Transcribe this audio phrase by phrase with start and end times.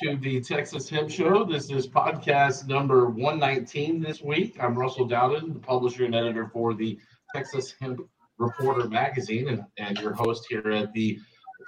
[0.00, 1.44] All right, welcome to the Texas Hemp Show.
[1.44, 4.56] This is podcast number 119 this week.
[4.60, 6.98] I'm Russell Dowden, the publisher and editor for the
[7.34, 8.00] Texas Hemp
[8.38, 11.18] Reporter magazine, and, and your host here at the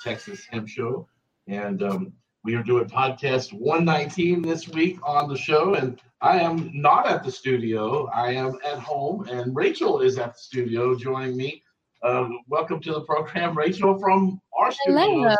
[0.05, 1.09] Texas Hemp Show.
[1.49, 2.13] And um,
[2.45, 5.75] we are doing podcast 119 this week on the show.
[5.75, 10.35] And I am not at the studio, I am at home, and Rachel is at
[10.35, 11.63] the studio joining me.
[12.03, 14.99] Um, welcome to the program, Rachel, from our studio.
[14.99, 15.37] Hello.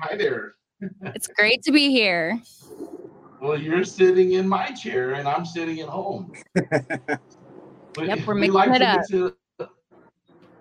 [0.00, 0.54] Hi there.
[1.14, 2.40] It's great to be here.
[3.40, 6.32] Well, you're sitting in my chair and I'm sitting at home.
[7.98, 8.96] Yep, we're we mixing like it to up.
[8.96, 9.68] mix it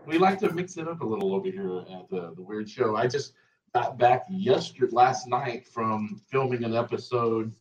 [0.05, 2.97] We like to mix it up a little over here at the, the Weird Show.
[2.97, 3.33] I just
[3.73, 7.53] got back yesterday, last night from filming an episode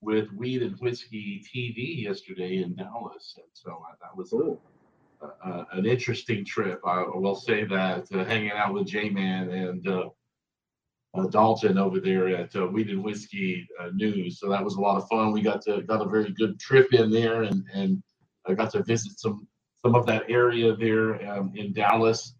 [0.00, 3.34] with Weed and Whiskey TV yesterday in Dallas.
[3.36, 4.56] And so uh, that was a,
[5.48, 6.80] a, an interesting trip.
[6.86, 10.08] I will say that uh, hanging out with J Man and uh,
[11.14, 14.38] uh, Dalton over there at uh, Weed and Whiskey uh, News.
[14.38, 15.32] So that was a lot of fun.
[15.32, 18.02] We got to got a very good trip in there, and and
[18.46, 19.46] I got to visit some
[19.84, 22.34] some of that area there um, in Dallas.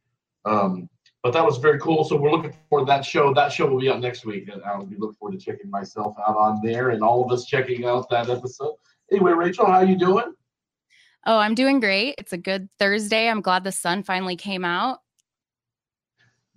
[0.44, 0.88] Um,
[1.22, 2.04] but that was very cool.
[2.04, 3.34] So we're looking forward to that show.
[3.34, 6.14] That show will be out next week, and I'll be looking forward to checking myself
[6.26, 8.75] out on there, and all of us checking out that episode.
[9.12, 10.32] Anyway, Rachel, how you doing?
[11.26, 12.14] Oh, I'm doing great.
[12.16, 13.28] It's a good Thursday.
[13.28, 15.00] I'm glad the sun finally came out.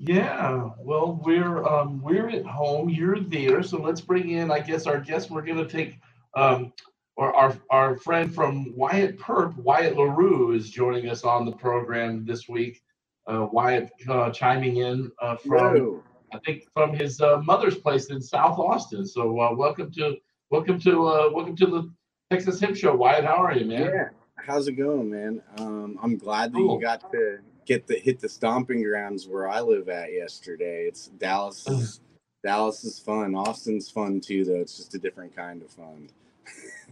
[0.06, 2.90] Yeah, well, we're um, we're at home.
[2.90, 5.32] You're there, so let's bring in, I guess, our guest.
[5.32, 5.98] We're going to take
[6.36, 6.74] um,
[7.18, 12.26] our, our our friend from Wyatt Purp, Wyatt Larew, is joining us on the program
[12.26, 12.82] this week.
[13.28, 16.04] Uh, Wyatt uh, chiming in uh, from Hello.
[16.34, 19.06] I think from his uh, mother's place in South Austin.
[19.06, 20.18] So uh, welcome to
[20.50, 21.94] welcome to uh, welcome to the
[22.30, 22.94] Texas Hemp Show.
[22.94, 23.86] Wyatt, how are you, man?
[23.86, 24.10] Yeah.
[24.36, 25.42] How's it going, man?
[25.60, 26.76] Um, I'm glad that Cool.
[26.76, 30.86] you got to get the hit the stomping grounds where I live at yesterday.
[30.88, 31.68] It's Dallas.
[31.68, 32.00] Is,
[32.44, 33.36] Dallas is fun.
[33.36, 34.62] Austin's fun too, though.
[34.62, 36.10] It's just a different kind of fun.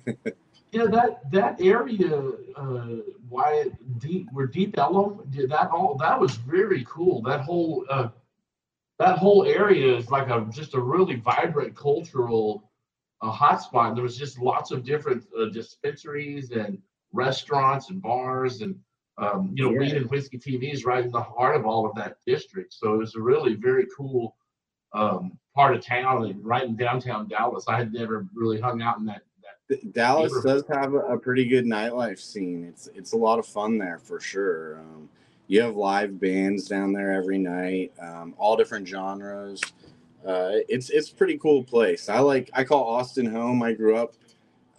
[0.71, 2.87] Yeah, that that area, uh,
[3.29, 5.97] Wyatt, deep where Deep Ellum did that all.
[5.97, 7.21] That was very cool.
[7.21, 8.07] That whole uh,
[8.97, 12.71] that whole area is like a just a really vibrant cultural
[13.21, 13.95] uh, hotspot.
[13.95, 16.77] There was just lots of different uh, dispensaries and
[17.11, 18.79] restaurants and bars and
[19.21, 19.79] um, you know, Yeah.
[19.79, 22.73] Weed and Whiskey TV is right in the heart of all of that district.
[22.73, 24.35] So it was a really very cool
[24.93, 27.65] um, part of town and right in downtown Dallas.
[27.67, 29.21] I had never really hung out in that
[29.69, 32.65] that Dallas does have a, a pretty good nightlife scene.
[32.65, 34.79] It's it's a lot of fun there for sure.
[34.79, 35.07] Um,
[35.47, 39.61] you have live bands down there every night, um, all different genres.
[40.25, 42.09] Uh, it's it's a pretty cool place.
[42.09, 43.63] I like I call Austin home.
[43.63, 44.13] I grew up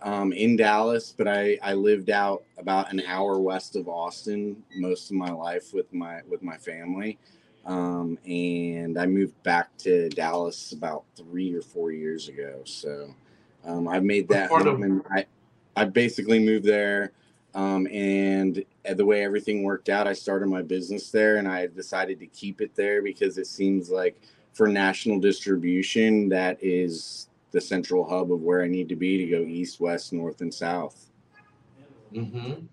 [0.02, 5.10] um, in Dallas, but I, I lived out about an hour west of Austin most
[5.10, 7.18] of my life with my with my family,
[7.64, 12.62] um, and I moved back to Dallas about three or four years ago.
[12.64, 13.14] So
[13.64, 15.26] um, I made that part of- home, and I
[15.76, 17.12] I basically moved there.
[17.55, 18.64] Um, and
[18.94, 22.62] the way everything worked out, I started my business there, and I decided to keep
[22.62, 24.19] it there because it seems like
[24.55, 29.26] for national distribution, that is the central hub of where I need to be to
[29.26, 31.10] go east, west, north, and south.
[32.12, 32.64] Mm-hmm.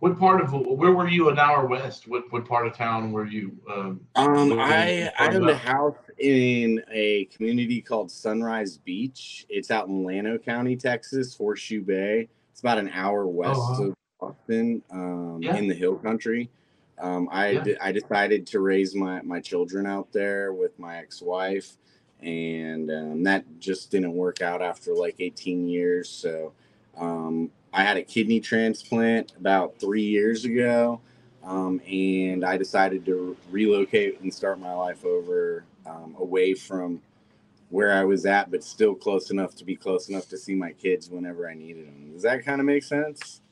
[0.00, 1.30] What part of where were you?
[1.30, 2.08] An hour west.
[2.08, 3.56] What what part of town were you?
[3.70, 9.46] Um, Um, I I owned a house in a community called Sunrise Beach.
[9.48, 12.28] It's out in Llano County, Texas, Horseshoe Bay.
[12.50, 13.82] It's about an hour west wow.
[13.82, 15.56] of Austin, um, Yeah.
[15.56, 16.50] in the hill country.
[16.98, 17.62] Um, I Yeah.
[17.62, 21.78] de- I decided to raise my my children out there with my ex wife,
[22.20, 26.08] and um, that just didn't work out after like 18 years.
[26.08, 26.52] So
[26.96, 31.00] um, I had a kidney transplant about three years ago
[31.44, 37.02] um, and I decided to relocate and start my life over um, away from
[37.68, 40.72] where I was at, but still close enough to be close enough to see my
[40.72, 42.12] kids whenever I needed them.
[42.12, 43.42] Does that kind of make sense?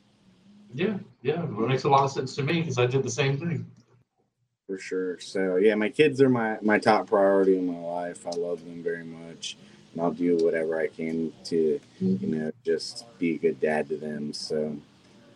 [0.73, 1.43] yeah, yeah.
[1.43, 3.65] It makes a lot of sense to me because I did the same thing.
[4.73, 5.19] For sure.
[5.19, 8.25] So yeah, my kids are my my top priority in my life.
[8.25, 9.55] I love them very much,
[9.91, 13.97] and I'll do whatever I can to you know just be a good dad to
[13.97, 14.33] them.
[14.33, 14.75] So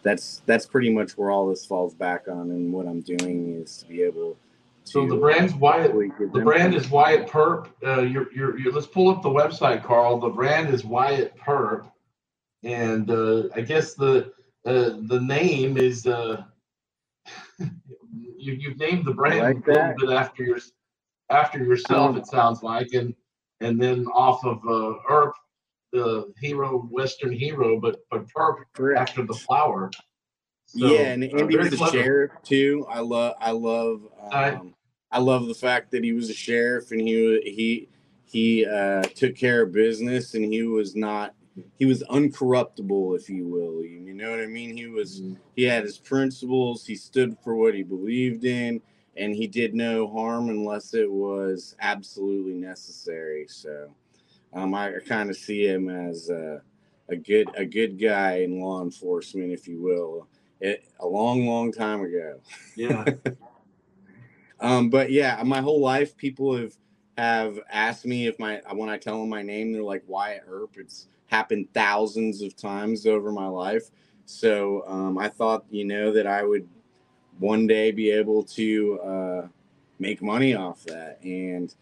[0.01, 3.77] that's that's pretty much where all this falls back on, and what I'm doing is
[3.77, 4.37] to be able.
[4.85, 5.91] To So the brand's Wyatt.
[5.93, 7.69] The brand is Wyatt Purp.
[7.85, 10.17] Uh, you're, you're, you're, let's pull up the website, Carl.
[10.17, 11.87] The brand is Wyatt Purp,
[12.63, 14.33] and uh, I guess the
[14.65, 16.41] uh, the name is uh,
[18.37, 20.59] you you've named the brand like a little bit after your
[21.29, 22.11] after yourself.
[22.11, 23.13] Um, It sounds like, and
[23.59, 25.33] and then off of uh, Earp,
[25.91, 28.99] the hero, Western hero, but but Purp Correct.
[28.99, 29.91] after the flower.
[30.65, 32.03] So, yeah, and uh, Andy very was a clever.
[32.03, 32.85] sheriff too.
[32.89, 34.73] I love, I love, um,
[35.11, 37.89] I love the fact that he was a sheriff and he he
[38.25, 41.33] he uh, took care of business and he was not
[41.75, 45.33] he was uncorruptible if you will you know what i mean he was Mm-hmm.
[45.55, 48.81] he had his principles he stood for what he believed in
[49.15, 53.87] and he did no harm unless it was absolutely necessary so
[54.53, 56.61] um, i, I kind of see him as a,
[57.09, 60.27] a good a good guy in law enforcement if you will
[60.59, 62.39] it, a long long time ago
[62.75, 63.05] Yeah.
[64.59, 66.73] um, but yeah, my whole life, people have
[67.17, 70.75] have asked me if my when I tell them my name, they're like Wyatt Earp.
[70.77, 73.89] It's happened thousands of times over my life.
[74.25, 76.67] So um, I thought, you know, that I would
[77.39, 79.47] one day be able to uh,
[79.99, 81.73] make money off that, and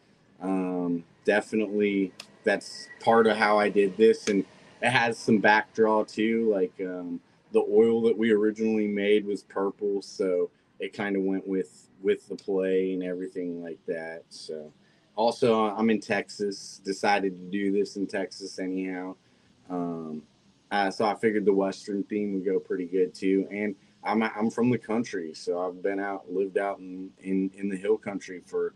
[0.42, 2.12] um, definitely
[2.44, 4.46] that's part of how I did this, and
[4.82, 6.52] it has some backdraw too.
[6.52, 7.20] Like um,
[7.52, 10.50] the oil that we originally made was purple, so
[10.80, 14.24] it kind of went with with the play and everything like that.
[14.30, 14.72] So
[15.16, 19.16] also I'm in Texas, decided to do this in Texas anyhow.
[19.70, 20.24] Um,
[20.72, 23.48] uh, so I figured the Western theme would go pretty good too.
[23.52, 27.70] And I'm, I'm from the country, so I've been out, lived out in, in, in
[27.70, 28.74] the hill country for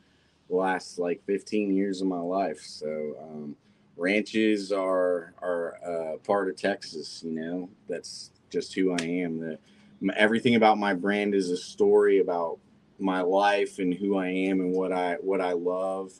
[0.50, 2.62] the last like 15 years of my life.
[2.62, 3.56] So, um,
[3.98, 9.40] ranches are, are, uh, part of Texas, you know, that's just who I am.
[9.40, 9.60] The,
[10.16, 12.60] everything about my brand is a story about
[13.00, 16.12] my life and who I am and what I what I love.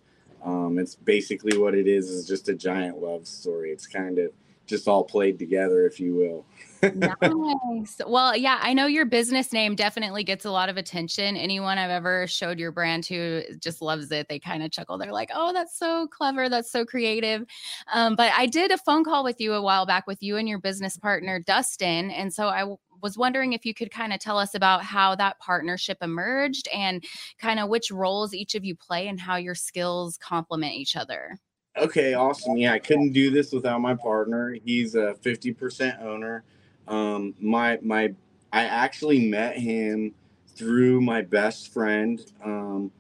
[0.44, 3.72] Um, it's basically what it is is just a giant love story.
[3.72, 4.32] It's kind of
[4.70, 6.46] just all played together, if you will.
[6.82, 8.00] nice.
[8.06, 11.36] Well, yeah, I know your business name definitely gets a lot of attention.
[11.36, 14.30] Anyone I've ever showed your brand to just loves it.
[14.30, 14.98] They kind of chuckle.
[14.98, 16.48] They're like, "Oh, that's so clever.
[16.48, 17.46] That's so creative."
[17.94, 20.48] Um, but I did a phone call with you a while back with you and
[20.48, 24.38] your business partner Dustin, and so I was wondering if you could kind of tell
[24.38, 27.04] us about how that partnership emerged and
[27.38, 31.38] kind of which roles each of you play and how your skills complement each other.
[31.78, 32.58] Okay, awesome.
[32.58, 34.56] Yeah, I couldn't do this without my partner.
[34.66, 36.44] He's a 50% owner.
[36.88, 38.14] Um, my my
[38.52, 40.14] I actually met him
[40.56, 42.20] through my best friend.
[42.44, 42.92] Um,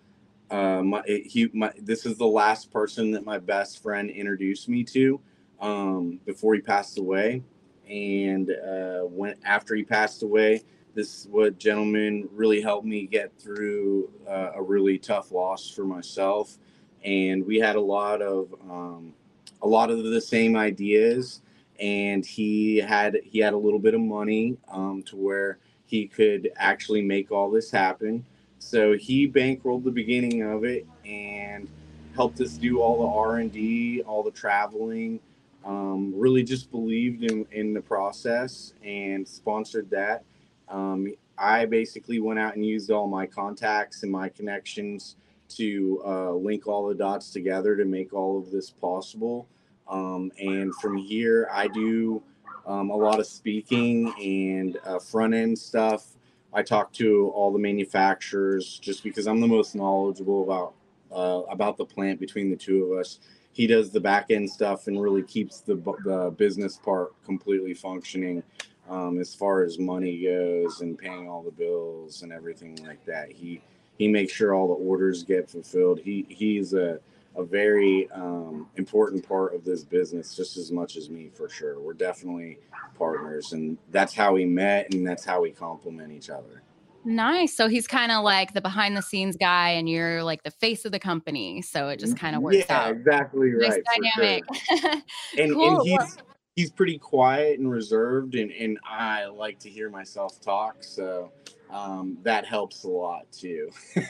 [0.51, 4.83] uh, my he my this is the last person that my best friend introduced me
[4.85, 5.19] to
[5.59, 7.43] um, before he passed away.
[7.89, 14.09] And uh, when after he passed away, this what gentleman really helped me get through
[14.27, 16.57] uh, a really tough loss for myself
[17.03, 19.13] and we had a lot of um,
[19.61, 21.41] a lot of the same ideas.
[21.79, 26.51] And he had he had a little bit of money um, to where he could
[26.57, 28.25] actually make all this happen.
[28.59, 31.69] So he bankrolled the beginning of it and
[32.15, 35.21] helped us do all the r&d all the traveling
[35.63, 40.23] um, really just believed in, in the process and sponsored that.
[40.67, 45.15] Um, i basically went out and used all my contacts and my connections
[45.49, 49.47] to uh, link all the dots together to make all of this possible.
[49.87, 52.21] Um, and from here, I do
[52.65, 56.05] um, a lot of speaking and uh, front end stuff.
[56.53, 60.73] I talk to all the manufacturers just because I'm the most knowledgeable about
[61.11, 63.19] uh, about the plant between the two of us.
[63.51, 68.43] He does the back end stuff and really keeps the the business part completely functioning.
[68.89, 73.31] Um, as far as money goes and paying all the bills and everything like that,
[73.31, 73.61] he
[73.99, 75.99] he makes sure all the orders get fulfilled.
[75.99, 76.99] He he's a
[77.35, 81.79] a very um, important part of this business, just as much as me for sure.
[81.79, 82.57] We're definitely
[82.97, 86.63] partners, and that's how we met, and that's how we complement each other.
[87.05, 87.55] Nice.
[87.55, 90.85] So he's kind of like the behind the scenes guy, and you're like the face
[90.85, 91.61] of the company.
[91.61, 92.91] So it just kind of works yeah, out.
[92.91, 93.83] exactly Nice right.
[94.15, 94.43] dynamic.
[94.79, 94.91] sure.
[95.37, 95.81] And, Cool.
[95.81, 96.17] and he's
[96.55, 101.31] he's pretty quiet and reserved, and and I like to hear myself talk, so
[101.69, 103.69] um, that helps a lot too.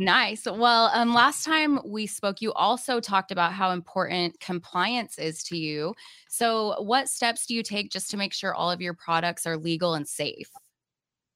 [0.00, 0.44] Nice.
[0.44, 5.58] Well, um, last time we spoke, you also talked about how important compliance is to
[5.58, 5.92] you.
[6.28, 9.56] So, what steps do you take just to make sure all of your products are
[9.56, 10.50] legal and safe?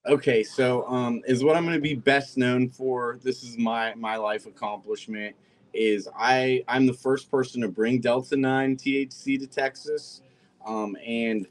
[0.06, 3.18] Okay, so um, is what I'm going to be best known for.
[3.22, 5.34] This is my my life accomplishment.
[5.74, 10.22] Is I I'm the first person to bring Delta Nine THC to Texas,
[10.64, 11.48] um, and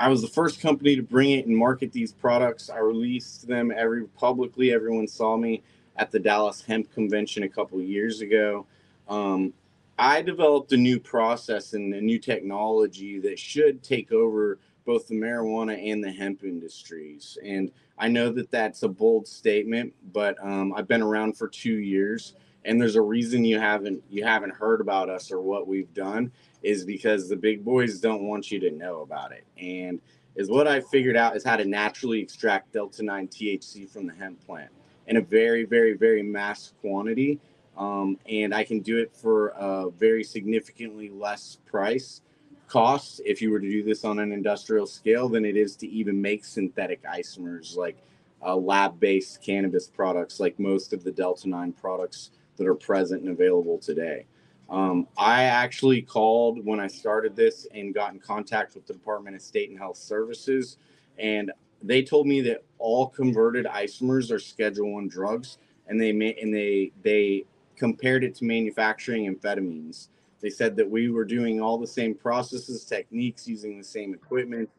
[0.00, 2.70] I was the first company to bring it and market these products.
[2.70, 4.72] I released them every publicly.
[4.72, 5.62] Everyone saw me
[5.96, 8.66] at the Dallas Hemp Convention a couple years ago.
[9.08, 9.52] Um,
[9.98, 15.14] I developed a new process and a new technology that should take over both the
[15.14, 17.36] marijuana and the hemp industries.
[17.44, 21.78] And I know that that's a bold statement, but um, I've been around for two
[21.78, 25.92] years, and there's a reason you haven't you haven't heard about us or what we've
[25.94, 26.30] done
[26.62, 29.44] is because the big boys don't want you to know about it.
[29.58, 30.00] And
[30.36, 34.14] is what I figured out is how to naturally extract delta nine THC from the
[34.14, 34.70] hemp plant
[35.06, 37.40] in a very, very, very mass quantity.
[37.76, 42.22] um, and I can do it for a very significantly less price
[42.66, 45.88] cost if you were to do this on an industrial scale than it is to
[45.88, 47.96] even make synthetic isomers like
[48.44, 53.30] uh, lab-based cannabis products like most of the delta 9 products that are present and
[53.30, 54.26] available today
[54.70, 59.34] um, i actually called when i started this and got in contact with the department
[59.36, 60.78] of state and health services
[61.18, 66.54] and they told me that all converted isomers are schedule one drugs and they and
[66.54, 67.44] they they
[67.76, 70.08] compared it to manufacturing amphetamines
[70.40, 74.70] they said that we were doing all the same processes, techniques, using the same equipment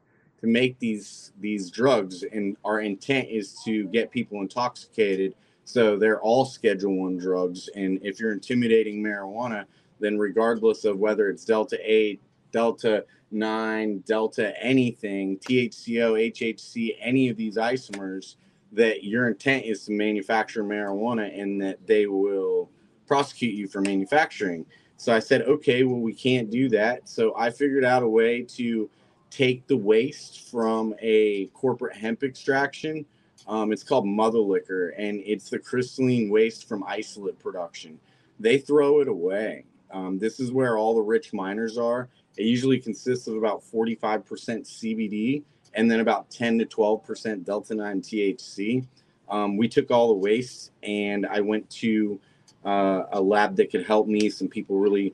[0.42, 5.36] to make these these drugs, and our intent is to get people intoxicated.
[5.66, 9.66] So they're all Schedule One drugs, and if you're intimidating marijuana,
[10.00, 17.38] then regardless of whether it's Delta Eight, Delta Nine, Delta anything, THCO, HHC, any of
[17.38, 18.36] these isomers,
[18.72, 22.70] that your intent is to manufacture marijuana, and that they will
[23.08, 24.66] prosecute you for manufacturing.
[24.98, 27.08] So I said, okay, well, we can't do that.
[27.08, 28.90] So I figured out a way to
[29.30, 33.06] take the waste from a corporate hemp extraction.
[33.48, 38.00] Um, it's called mother liquor, and it's the crystalline waste from isolate production.
[38.40, 39.66] They throw it away.
[39.92, 42.10] Um, this is where all the rich minors are.
[42.38, 45.44] It usually consists of about 45% CBD
[45.74, 48.86] and then about 10 to 12% Delta 9 THC.
[49.30, 52.20] Um, we took all the waste and I went to
[52.66, 54.30] uh, a lab that could help me.
[54.30, 55.14] Some people really,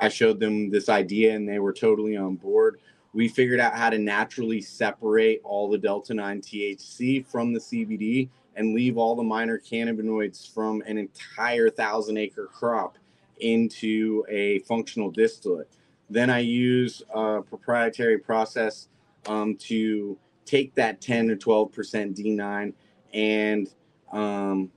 [0.00, 2.80] I showed them this idea and they were totally on board.
[3.12, 8.28] We figured out how to naturally separate all the Delta 9 THC from the CBD
[8.56, 12.98] and leave all the minor cannabinoids from an entire thousand acre crop
[13.40, 15.68] into a functional distillate.
[16.10, 18.88] Then I use a proprietary process
[19.26, 21.70] um, to take that 10 or 12%
[22.14, 22.72] D9
[23.12, 23.68] and
[24.12, 24.70] um,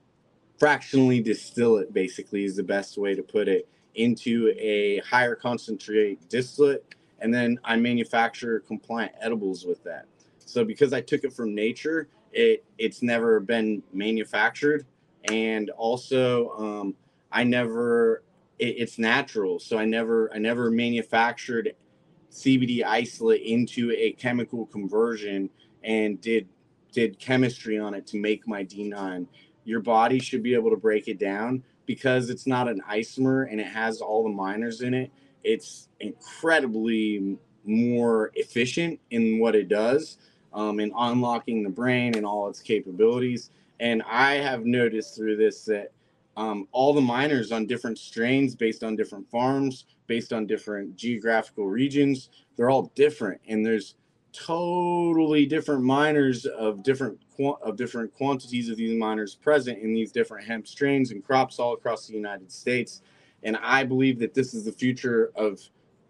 [0.58, 6.30] fractionally distill it basically is the best way to put it into a higher concentrate
[6.30, 6.96] distillate.
[7.20, 10.06] And then i manufacture compliant edibles with that.
[10.40, 14.86] So because i took it from nature it it's never been manufactured.
[15.26, 16.96] And also um,
[17.32, 18.24] i never
[18.60, 21.74] it, it's natural so i never i never manufactured
[22.32, 25.50] cbd isolate into a chemical conversion
[25.84, 26.48] and did
[26.92, 29.28] did chemistry on it to make my d9
[29.68, 33.60] your body should be able to break it down because it's not an isomer and
[33.60, 35.12] it has all the minors in it.
[35.44, 40.20] It's incredibly more efficient in what it does
[40.54, 43.50] um, in unlocking the brain and all its capabilities.
[43.82, 45.92] And I have noticed through this that
[46.38, 51.65] um, all the minors on different strains based on different farms, based on different geographical
[51.65, 53.41] regions, they're all different.
[53.48, 53.96] And there's
[54.34, 57.20] totally different minors of different
[57.63, 61.74] of different quantities of these minors present in these different hemp strains and crops all
[61.74, 63.01] across the United States.
[63.41, 65.60] And I believe that this is the future of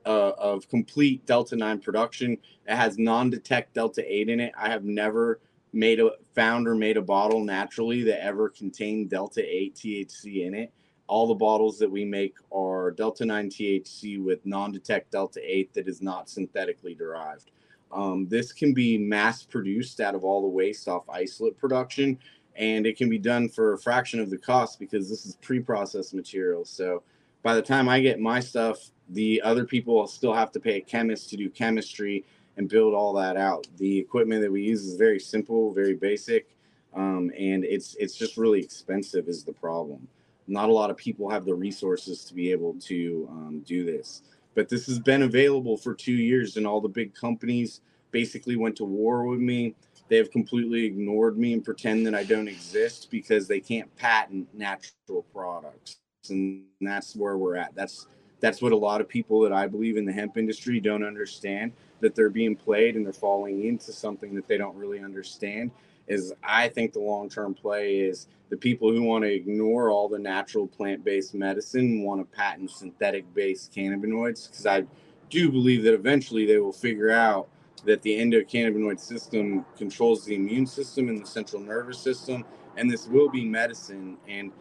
[0.06, 4.86] uh, of complete delta 9 production it has non-detect delta 8 in it i have
[4.86, 5.42] never
[5.78, 10.54] made a found or made a bottle naturally that ever contained delta 8 thc in
[10.54, 10.72] it
[11.08, 15.88] all the bottles that we make are delta 9 thc with non-detect delta 8 that
[15.88, 17.52] is not synthetically derived
[17.92, 22.20] um, this can be mass produced out of all the waste off isolate production,
[22.56, 25.60] and it can be done for a fraction of the cost because this is pre
[25.60, 26.66] processed material.
[26.66, 27.04] So
[27.44, 30.82] by the time I get my stuff, the other people still have to pay a
[30.82, 32.26] chemist to do chemistry
[32.58, 33.68] and build all that out.
[33.78, 36.56] The equipment that we use is very simple, very basic,
[36.94, 40.08] um, and it's it's just really expensive is the problem.
[40.48, 44.24] Not a lot of people have the resources to be able to um, do this.
[44.56, 48.76] But this has been available for two years, and all the big companies basically went
[48.78, 49.76] to war with me.
[50.10, 54.48] They have completely ignored me and pretend that I don't exist because they can't patent
[54.54, 55.98] natural products.
[56.30, 57.76] And that's where we're at.
[57.76, 58.08] That's
[58.40, 61.74] that's what a lot of people that I believe in the hemp industry don't understand
[62.00, 65.72] that they're being played and they're falling into something that they don't really understand
[66.08, 70.08] is I think the long term play is the people who want to ignore all
[70.08, 74.84] the natural plant based medicine want to patent synthetic based cannabinoids because I
[75.30, 77.50] do believe that eventually they will figure out
[77.86, 82.44] that the endocannabinoid system controls the immune system and the central nervous system,
[82.76, 84.18] and this will be medicine.
[84.28, 84.52] And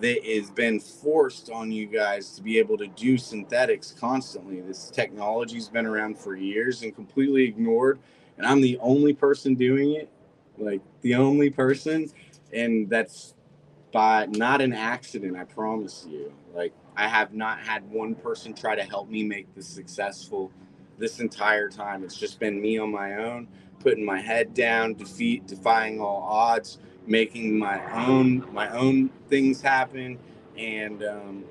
[0.00, 4.60] that has been forced on you guys to be able to do synthetics constantly.
[4.60, 7.98] This technology's been around for years and completely ignored.
[8.36, 10.08] And I'm the only person doing it
[10.58, 12.10] like the only person,
[12.52, 13.34] and that's
[13.92, 15.36] by not an accident.
[15.36, 16.32] I promise you.
[16.54, 20.50] Like I have not had one person try to help me make this successful
[20.98, 22.02] this entire time.
[22.04, 23.48] It's just been me on my own,
[23.80, 30.18] putting my head down, defeat, defying all odds, making my own my own things happen,
[30.58, 31.44] and um,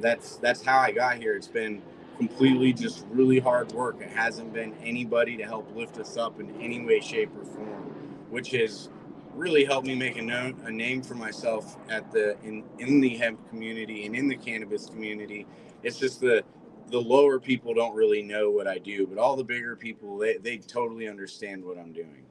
[0.00, 1.34] that's that's how I got here.
[1.36, 1.82] It's been
[2.18, 4.00] completely just really hard work.
[4.00, 7.94] It hasn't been anybody to help lift us up in any way, shape, or form,
[8.30, 8.90] which has
[9.34, 13.10] really helped me make a, known, a name for myself at the in in the
[13.10, 15.46] hemp community and in the cannabis community.
[15.82, 16.44] It's just the
[16.90, 20.38] the lower people don't really know what I do, but all the bigger people they,
[20.38, 22.23] they totally understand what I'm doing.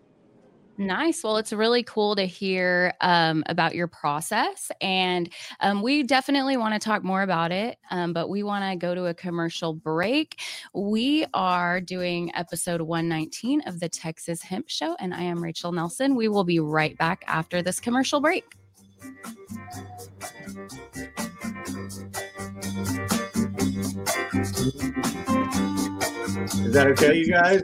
[0.77, 1.23] Nice.
[1.23, 4.71] Well, it's really cool to hear um, about your process.
[4.81, 8.75] And um, we definitely want to talk more about it, um, but we want to
[8.75, 10.41] go to a commercial break.
[10.73, 16.15] We are doing episode 119 of the Texas Hemp Show, and I am Rachel Nelson.
[16.15, 18.45] We will be right back after this commercial break.
[26.45, 27.61] Is that okay, you guys?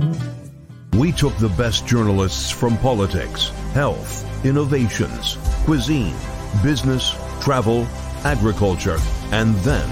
[0.96, 6.14] We took the best journalists from politics, health, innovations, cuisine,
[6.62, 7.84] business, travel,
[8.22, 8.98] agriculture,
[9.32, 9.90] and then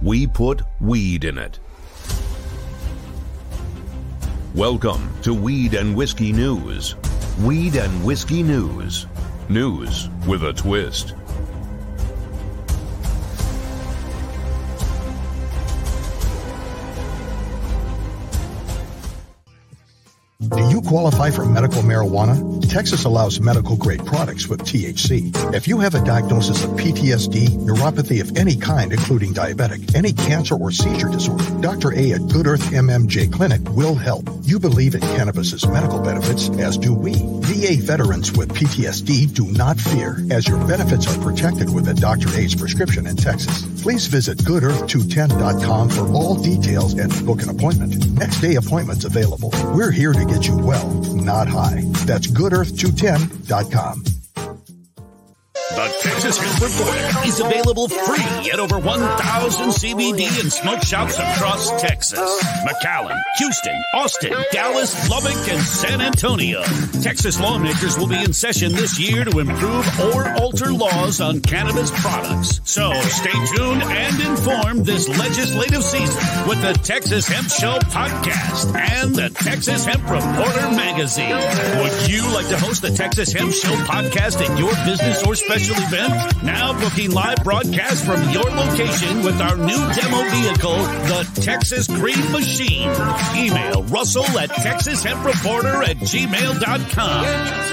[0.00, 1.58] we put weed in it.
[4.54, 6.96] Welcome to Weed and Whiskey News.
[7.42, 9.06] Weed and Whiskey News.
[9.50, 11.14] News with a twist.
[20.86, 22.51] Qualify for medical marijuana?
[22.68, 25.54] Texas allows medical grade products with THC.
[25.54, 30.54] If you have a diagnosis of PTSD, neuropathy of any kind, including diabetic, any cancer
[30.54, 31.92] or seizure disorder, Dr.
[31.92, 34.28] A at Good Earth MMJ Clinic will help.
[34.42, 37.14] You believe in cannabis's medical benefits, as do we.
[37.14, 42.28] VA veterans with PTSD do not fear, as your benefits are protected with a Dr.
[42.38, 43.62] A's prescription in Texas.
[43.82, 48.12] Please visit goodearth210.com for all details and book an appointment.
[48.14, 49.50] Next day appointments available.
[49.74, 51.91] We're here to get you well, not high.
[52.06, 54.21] That's goodearth210.com.
[55.74, 61.80] The Texas Hemp Reporter is available free at over 1,000 CBD and smoke shops across
[61.80, 62.20] Texas,
[62.66, 66.62] McAllen, Houston, Austin, Dallas, Lubbock, and San Antonio.
[67.00, 71.90] Texas lawmakers will be in session this year to improve or alter laws on cannabis
[72.02, 72.60] products.
[72.64, 79.14] So stay tuned and informed this legislative season with the Texas Hemp Show podcast and
[79.14, 81.34] the Texas Hemp Reporter magazine.
[81.80, 85.61] Would you like to host the Texas Hemp Show podcast at your business or special
[85.70, 86.42] event?
[86.42, 90.76] Now booking live broadcast from your location with our new demo vehicle,
[91.08, 92.90] the Texas Green Machine.
[93.36, 97.22] Email Russell at TexasHempReporter at gmail.com.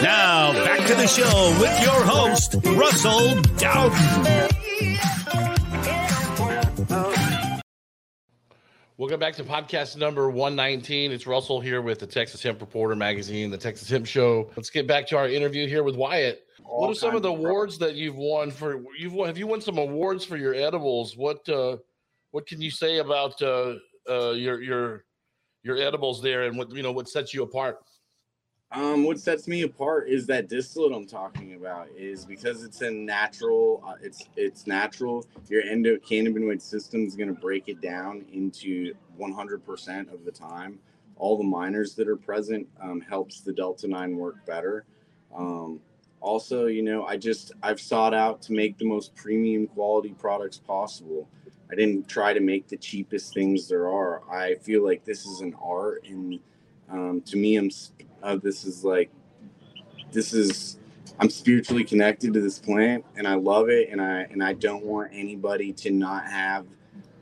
[0.04, 4.50] Now back to the show with your host, Russell Dowden.
[8.98, 11.14] Welcome back to podcast number 119.
[11.14, 14.52] It's Russell here with the Texas Hemp Reporter magazine, the Texas Hemp Show.
[14.58, 16.46] Let's get back to our interview here with Wyatt.
[16.70, 19.48] What are some of the of awards that you've won for you've won have you
[19.48, 21.18] won some awards for your edibles?
[21.18, 21.78] What uh
[22.32, 23.76] what can you say about uh
[24.10, 25.06] uh your your
[25.64, 27.80] your edibles there and what you know what sets you apart?
[28.72, 32.92] Um, what sets me apart is that distillate I'm talking about is because it's a
[32.92, 35.26] natural, uh, it's it's natural.
[35.48, 40.78] Your endocannabinoid system is going to break it down into 100% of the time.
[41.16, 44.86] All the minors that are present um, helps the delta nine work better.
[45.36, 45.80] Um,
[46.22, 50.58] also, you know, I just I've sought out to make the most premium quality products
[50.58, 51.28] possible.
[51.72, 54.22] I didn't try to make the cheapest things there are.
[54.30, 56.40] I feel like this is an art, and
[56.90, 57.70] um, to me, I'm
[58.24, 59.12] uh, this is like
[60.12, 60.78] this is
[61.20, 64.84] I'm spiritually connected to this plant, and I love it, and I and I don't
[64.84, 66.66] want anybody to not have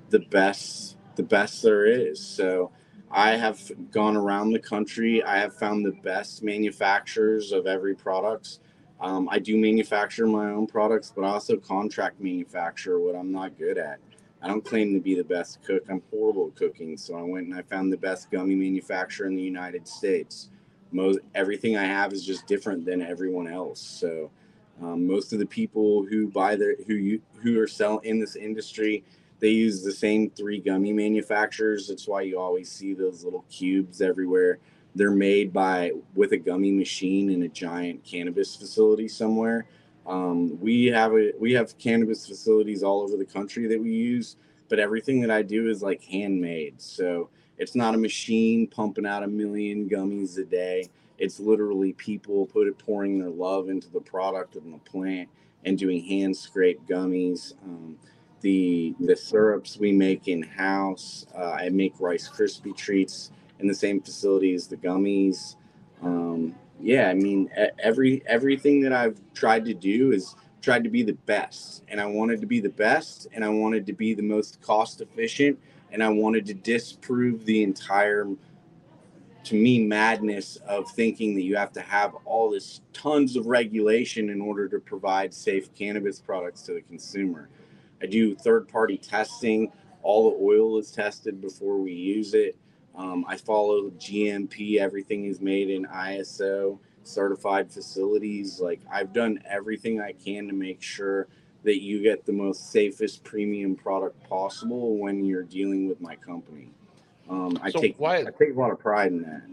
[0.10, 2.20] the best the best there is.
[2.20, 2.72] So
[3.12, 3.60] I have
[3.92, 5.24] gone around the country.
[5.24, 8.60] I have found the best manufacturers of every products
[9.00, 13.58] Um, I do manufacture my own products, but I also contract manufacture what I'm not
[13.58, 14.00] good at.
[14.42, 15.84] I don't claim to be the best cook.
[15.90, 16.98] I'm horrible at cooking.
[16.98, 20.50] So I went and I found the best gummy manufacturer in the United States.
[20.92, 23.80] Most everything I have is just different than everyone else.
[23.80, 24.32] So
[24.82, 28.36] um, most of the people who buy their who you who are selling in this
[28.36, 29.04] industry,
[29.40, 31.88] they use the same three gummy manufacturers.
[31.88, 34.60] That's why you always see those little cubes everywhere.
[34.98, 39.68] They're made by with a gummy machine in a giant cannabis facility somewhere.
[40.08, 44.38] Um, we have a we have cannabis facilities all over the country that we use,
[44.70, 46.82] but everything that I do is like handmade.
[46.82, 47.30] So
[47.60, 50.90] it's not a machine pumping out a million gummies a day.
[51.20, 55.30] It's literally people put it pouring their love into the product and the plant
[55.64, 57.54] and doing hand scrape gummies.
[57.64, 57.98] Um,
[58.42, 61.28] the the syrups we make in house.
[61.38, 65.56] Uh, I make Rice Krispie treats in the same facility as the gummies.
[66.02, 71.02] Um, yeah, I mean, every everything that I've tried to do is tried to be
[71.02, 74.24] the best, and I wanted to be the best, and I wanted to be the
[74.24, 75.60] most cost efficient,
[75.92, 78.28] and I wanted to disprove the entire,
[79.46, 84.30] to me, madness of thinking that you have to have all this tons of regulation
[84.30, 87.50] in order to provide safe cannabis products to the consumer.
[88.02, 89.72] I do third party testing.
[90.04, 92.56] All the oil is tested before we use it.
[92.98, 94.80] Um, I follow GMP.
[94.80, 98.60] Everything is made in ISO certified facilities.
[98.60, 101.28] Like I've done everything I can to make sure
[101.64, 106.70] that you get the most safest premium product possible when you're dealing with my company.
[107.30, 109.44] Um, I So take why- I take a lot of pride in that.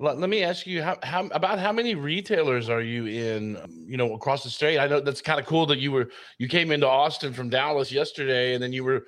[0.00, 3.96] Let, let me ask you how, how about how many retailers are you in you
[3.96, 6.08] know across the state i know that's kind of cool that you were
[6.38, 9.06] you came into austin from dallas yesterday and then you were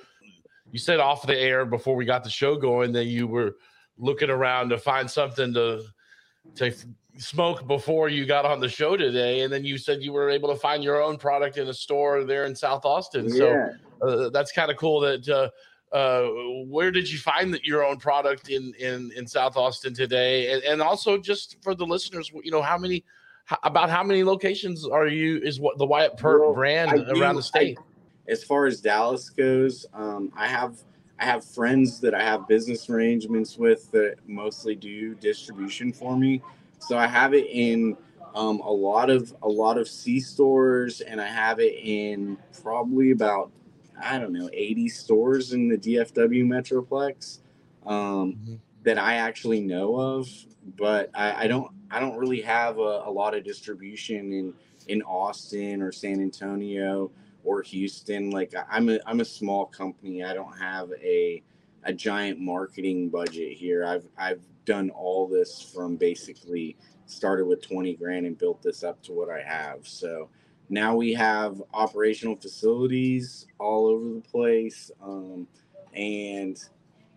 [0.72, 3.56] you said off the air before we got the show going that you were
[3.98, 5.82] looking around to find something to
[6.54, 6.72] to
[7.18, 10.48] smoke before you got on the show today and then you said you were able
[10.48, 13.70] to find your own product in a store there in south austin Yeah.
[14.00, 15.50] so uh, that's kind of cool that uh,
[15.94, 16.22] uh,
[16.68, 20.62] where did you find that your own product in in in South Austin today, and,
[20.62, 23.04] and also just for the listeners, you know how many
[23.46, 27.20] how, about how many locations are you is what the Wyatt Purp Well, brand do-
[27.20, 27.76] around the state?
[27.76, 27.82] I-
[28.30, 30.76] as far as Dallas goes, um, I have
[31.18, 36.40] I have friends that I have business arrangements with that mostly do distribution for me.
[36.78, 37.94] So I have it in
[38.34, 43.10] um, a lot of a lot of C stores, and I have it in probably
[43.10, 43.50] about
[44.02, 47.40] I don't know 80 stores in the DFW Metroplex
[47.84, 48.58] um, Mhm.
[48.84, 50.28] that I actually know of.
[50.78, 54.54] But I, I don't I don't really have a, a lot of distribution in
[54.88, 57.10] in Austin or San Antonio
[57.44, 58.30] or Houston.
[58.30, 60.22] Like I'm a I'm a small company.
[60.24, 61.42] I don't have a
[61.84, 63.84] a giant marketing budget here.
[63.84, 66.76] I've I've done all this from basically
[67.06, 69.86] started with 20 grand and built this up to what I have.
[69.86, 70.28] So
[70.68, 74.90] now we have operational facilities all over the place.
[75.02, 75.48] Um,
[75.92, 76.62] and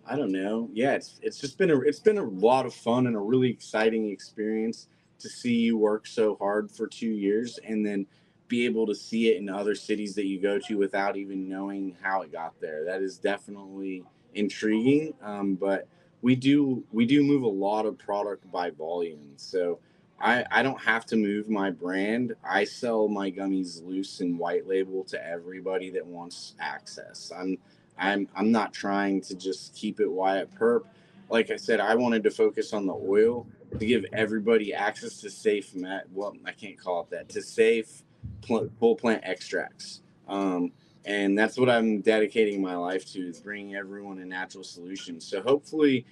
[0.05, 0.69] I don't know.
[0.73, 3.49] Yeah, it's it's just been a it's been a lot of fun and a really
[3.49, 4.87] exciting experience
[5.19, 8.05] to see you work so hard for two years and then
[8.53, 11.97] be able to see it in other cities that you go to without even knowing
[12.03, 12.85] how it got there.
[12.85, 14.03] That is definitely
[14.35, 15.15] intriguing.
[15.23, 15.87] Um, but
[16.21, 19.33] we do we do move a lot of product by volume.
[19.37, 19.79] So
[20.21, 22.35] I, I don't have to move my brand.
[22.47, 27.31] I sell my gummies loose and white label to everybody that wants access.
[27.35, 27.57] I'm
[27.97, 30.85] I'm I'm not trying to just keep it Wyatt Purp.
[31.27, 33.47] Like I said, I wanted to focus on the oil
[33.79, 36.03] to give everybody access to safe met.
[36.13, 37.29] Well, I can't call it that.
[37.29, 38.03] To safe
[38.41, 40.01] pl- plant extracts.
[40.27, 40.71] Um,
[41.05, 45.19] and that's what I'm dedicating my life to is bringing everyone a natural solution.
[45.19, 46.05] So hopefully,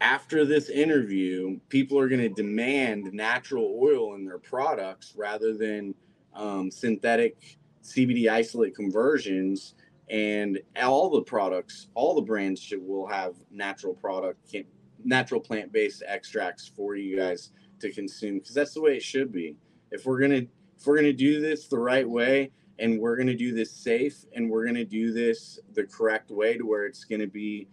[0.00, 5.94] after this interview, people are going to demand natural oil in their products rather than
[6.34, 9.74] um, synthetic CBD isolate conversions.
[10.08, 14.54] And all the products, all the brands should will have natural product,
[15.04, 19.32] natural plant based extracts for you guys to consume because that's the way it should
[19.32, 19.56] be.
[19.90, 20.46] If we're gonna
[20.80, 24.48] if we're gonna do this the right way and we're gonna do this safe and
[24.50, 27.68] we're gonna do this the correct way to where it's gonna be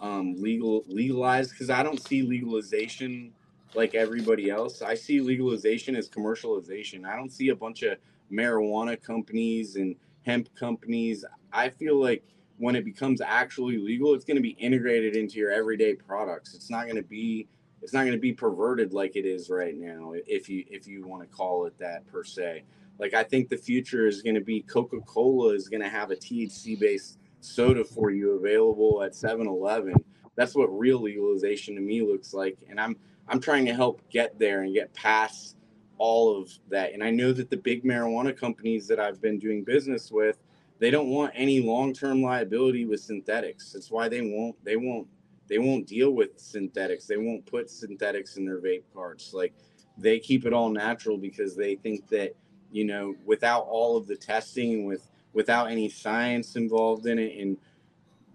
[0.00, 3.32] um, legal legalized because I don't see legalization
[3.74, 4.82] like everybody else.
[4.82, 7.06] I see legalization as commercialization.
[7.06, 7.98] I don't see a bunch of
[8.32, 9.96] marijuana companies and
[10.26, 11.24] hemp companies.
[11.52, 12.24] I feel like
[12.58, 16.54] when it becomes actually legal, it's going to be integrated into your everyday products.
[16.54, 17.48] It's not going to be
[17.82, 21.06] it's not going to be perverted like it is right now if you if you
[21.06, 22.64] want to call it that per se.
[22.98, 26.16] Like I think the future is going to be Coca-Cola is going to have a
[26.16, 29.94] THC based soda for you available at 7-Eleven.
[30.36, 32.96] That's what real legalization to me looks like and I'm
[33.28, 35.56] I'm trying to help get there and get past
[36.00, 36.94] all of that.
[36.94, 40.38] And I know that the big marijuana companies that I've been doing business with,
[40.80, 43.72] they don't want any long-term liability with synthetics.
[43.72, 45.06] That's why they won't they won't
[45.50, 47.06] they won't deal with synthetics.
[47.06, 49.34] They won't put synthetics in their vape carts.
[49.34, 49.52] Like
[49.98, 52.34] they keep it all natural because they think that,
[52.70, 57.56] you know, without all of the testing with without any science involved in it and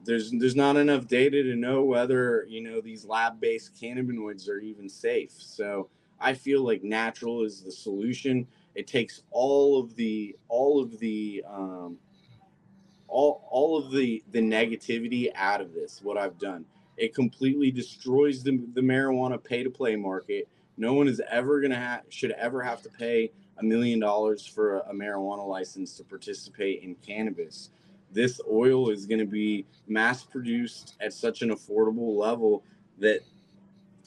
[0.06, 4.88] there's there's not enough data to know whether you know these lab-based cannabinoids are even
[4.88, 5.89] safe so
[6.21, 11.43] i feel like natural is the solution it takes all of the all of the
[11.49, 11.97] um,
[13.08, 16.63] all all of the the negativity out of this what i've done
[16.97, 20.47] it completely destroys the, the marijuana pay to play market.
[20.77, 24.79] No one is ever gonna have should ever have to pay a million dollars for
[24.79, 27.69] a, a marijuana license to participate in cannabis.
[28.12, 32.63] This oil is going to be mass produced at such an affordable level
[32.99, 33.21] that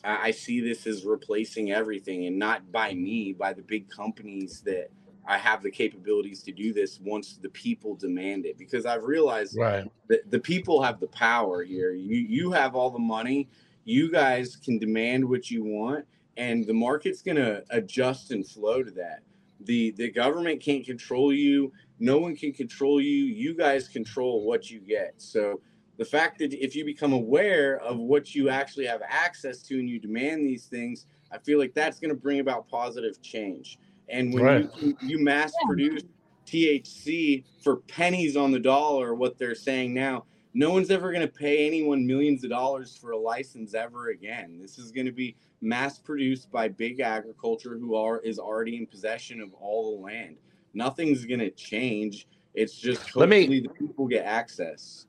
[0.05, 4.63] I, I see this as replacing everything and not by me, by the big companies
[4.63, 4.91] that
[5.29, 8.59] I have the capabilities to do this once the people demand it.
[8.59, 9.89] Because I've realized right.
[10.09, 11.93] that the people have the power here.
[11.93, 13.49] You you have all the money.
[13.85, 16.05] You guys can demand what you want,
[16.37, 19.21] and the market's going to adjust and flow to that.
[19.61, 23.25] The the government can't control you no one can control you.
[23.25, 25.15] You guys control what you get.
[25.17, 25.61] So
[25.97, 29.89] the fact that if you become aware of what you actually have access to and
[29.89, 33.79] you demand these things, I feel like that's going to bring about positive change.
[34.11, 34.71] And when right.
[34.81, 36.03] you, you mass produce
[36.47, 41.33] THC for pennies on the dollar, what they're saying now, no one's ever going to
[41.33, 44.59] pay anyone millions of dollars for a license ever again.
[44.61, 48.87] This is going to be mass produced by big agriculture who are is already in
[48.87, 50.37] possession of all the land
[50.75, 52.27] nothing's gonna change.
[52.55, 55.07] It's just let me the people get access.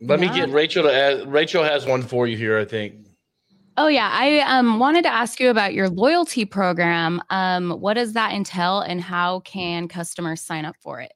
[0.00, 0.30] Let yeah.
[0.30, 1.30] me get Rachel to add.
[1.30, 3.07] Rachel has one for you here, I think.
[3.80, 7.22] Oh yeah, I um, wanted to ask you about your loyalty program.
[7.30, 11.12] Um, what does that entail, and how can customers sign up for it?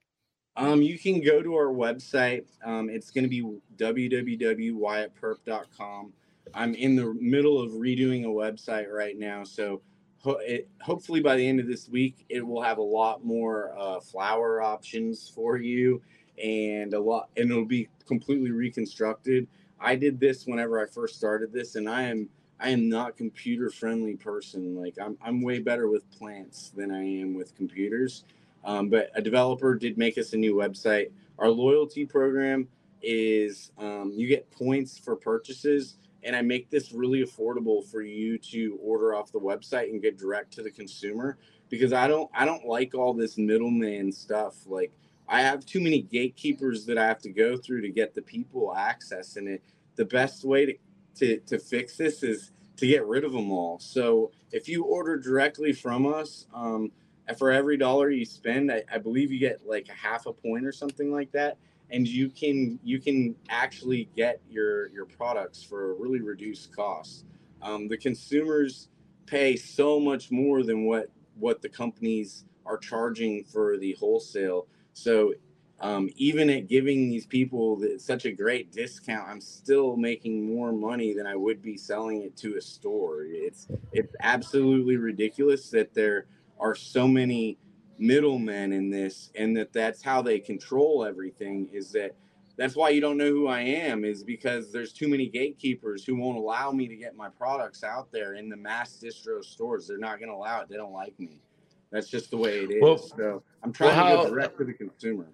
[0.56, 2.44] Um, you can go to our website.
[2.64, 3.42] Um, it's going to be
[3.78, 6.12] www.wyattpurp.com.
[6.54, 9.82] I'm in the middle of redoing a website right now, so
[10.18, 13.74] ho- it, hopefully by the end of this week, it will have a lot more
[13.76, 16.00] uh, flower options for you,
[16.40, 19.48] and a lot, and it'll be completely reconstructed.
[19.80, 22.28] I did this whenever I first started this, and I am
[22.62, 24.76] I am not computer friendly person.
[24.76, 28.24] Like I'm I'm way better with plants than I am with computers.
[28.64, 31.10] Um, but a developer did make us a new website.
[31.40, 32.68] Our loyalty program
[33.02, 38.38] is um, you get points for purchases and I make this really affordable for you
[38.38, 42.44] to order off the website and get direct to the consumer because I don't I
[42.44, 44.54] don't like all this middleman stuff.
[44.66, 44.92] Like
[45.28, 48.72] I have too many gatekeepers that I have to go through to get the people
[48.72, 49.64] access and it.
[49.96, 50.74] The best way to,
[51.16, 53.78] to, to fix this is to get rid of them all.
[53.78, 56.90] So if you order directly from us, um,
[57.38, 60.66] for every dollar you spend, I, I believe you get like a half a point
[60.66, 61.56] or something like that
[61.92, 67.26] and you can you can actually get your your products for a really reduced cost.
[67.60, 68.88] Um, the consumers
[69.26, 74.66] pay so much more than what what the companies are charging for the wholesale.
[74.94, 75.34] So
[75.82, 81.12] um, even at giving these people such a great discount, I'm still making more money
[81.12, 83.24] than I would be selling it to a store.
[83.24, 86.26] It's it's absolutely ridiculous that there
[86.60, 87.58] are so many
[87.98, 92.14] middlemen in this and that that's how they control everything is that
[92.56, 96.14] that's why you don't know who I am is because there's too many gatekeepers who
[96.14, 99.88] won't allow me to get my products out there in the mass distro stores.
[99.88, 100.68] They're not going to allow it.
[100.68, 101.40] They don't like me.
[101.90, 102.82] That's just the way it is.
[102.82, 105.26] Well, so I'm trying well, how, to go direct to the consumer.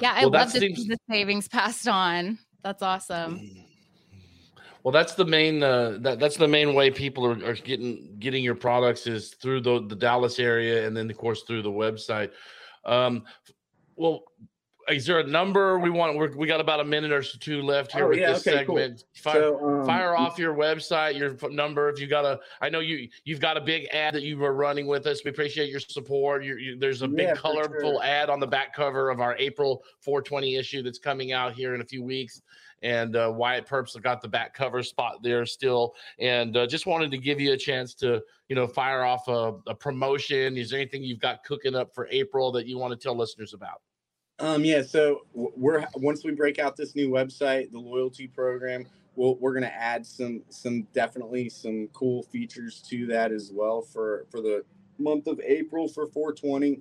[0.00, 0.78] Yeah, I well, love to seems...
[0.78, 2.38] see the savings passed on.
[2.62, 3.38] That's awesome.
[3.38, 3.64] Mm.
[4.82, 8.44] Well, that's the main uh, that that's the main way people are, are getting getting
[8.44, 12.30] your products is through the the Dallas area, and then of course through the website.
[12.84, 13.24] Um,
[13.96, 14.22] well,
[14.88, 16.16] is there a number we want?
[16.16, 18.58] We're, we got about a minute or two left here oh, with yeah, this okay,
[18.58, 19.04] segment.
[19.22, 19.32] Cool.
[19.32, 21.88] Fire, so, um, fire off your website, your number.
[21.88, 24.54] If you got a, I know you you've got a big ad that you were
[24.54, 25.22] running with us.
[25.24, 26.44] We appreciate your support.
[26.44, 28.04] You, there's a big yeah, colorful sure.
[28.04, 31.80] ad on the back cover of our April 420 issue that's coming out here in
[31.80, 32.42] a few weeks
[32.82, 35.94] and uh, Wyatt Purps have got the back cover spot there still.
[36.18, 39.54] And uh, just wanted to give you a chance to, you know, fire off a,
[39.66, 40.56] a, promotion.
[40.56, 43.54] Is there anything you've got cooking up for April that you want to tell listeners
[43.54, 43.80] about?
[44.38, 49.36] Um, yeah, so we're once we break out this new website, the loyalty program, we'll,
[49.36, 54.26] we're going to add some some definitely some cool features to that as well for
[54.30, 54.62] for the
[54.98, 56.80] month of April for 420.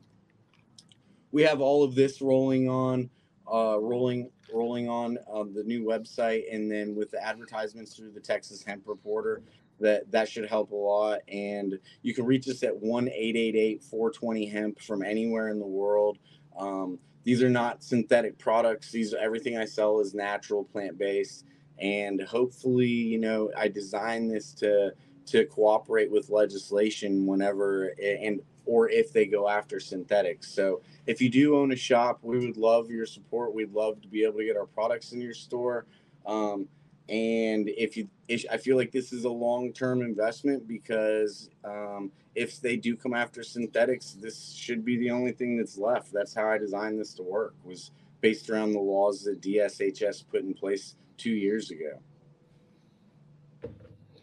[1.32, 3.10] We have all of this rolling on
[3.52, 8.20] uh, rolling rolling on um, the new website, and then with the advertisements through the
[8.20, 9.42] Texas Hemp Reporter.
[9.80, 11.20] that that should help a lot.
[11.30, 15.48] And you can reach us at one eight eight eight four twenty hemp from anywhere
[15.48, 16.18] in the world.
[16.58, 18.92] Um, these are not synthetic products.
[18.92, 21.46] These everything I sell is natural, plant based,
[21.80, 24.94] and hopefully, you know, I designed this to
[25.28, 30.52] to cooperate with legislation whenever and or if they go after synthetics.
[30.52, 33.54] So if you do own a shop, we would love your support.
[33.54, 35.86] We'd love to be able to get our products in your store.
[36.26, 36.68] Um,
[37.08, 42.12] and if you, if, I feel like this is a long term investment because um,
[42.34, 46.12] if they do come after synthetics, this should be the only thing that's left.
[46.12, 47.54] That's how I designed this to work.
[47.64, 47.92] Was
[48.22, 52.00] based around the laws that DSHS put in place two years ago.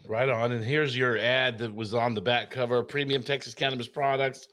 [0.05, 0.51] Right on.
[0.51, 4.49] And here's your ad that was on the back cover premium Texas cannabis products.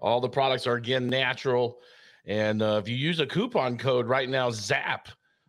[0.00, 1.78] All the products are again natural.
[2.24, 5.08] And uh, if you use a coupon code right now, ZAP,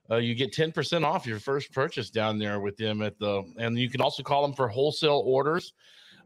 [0.10, 3.78] uh, you get 10% off your first purchase down there with them at the, and
[3.78, 5.74] you can also call them for wholesale orders.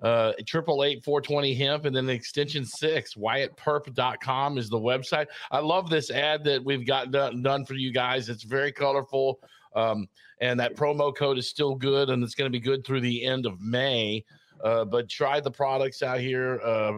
[0.01, 5.27] Uh, triple eight four twenty hemp and then the extension six wyattpurp.com is the website.
[5.51, 8.27] I love this ad that we've got done, done for you guys.
[8.27, 9.39] It's very colorful.
[9.75, 10.07] Um,
[10.41, 13.23] and that promo code is still good and it's going to be good through the
[13.23, 14.25] end of May.
[14.63, 16.59] Uh, but try the products out here.
[16.61, 16.97] Uh,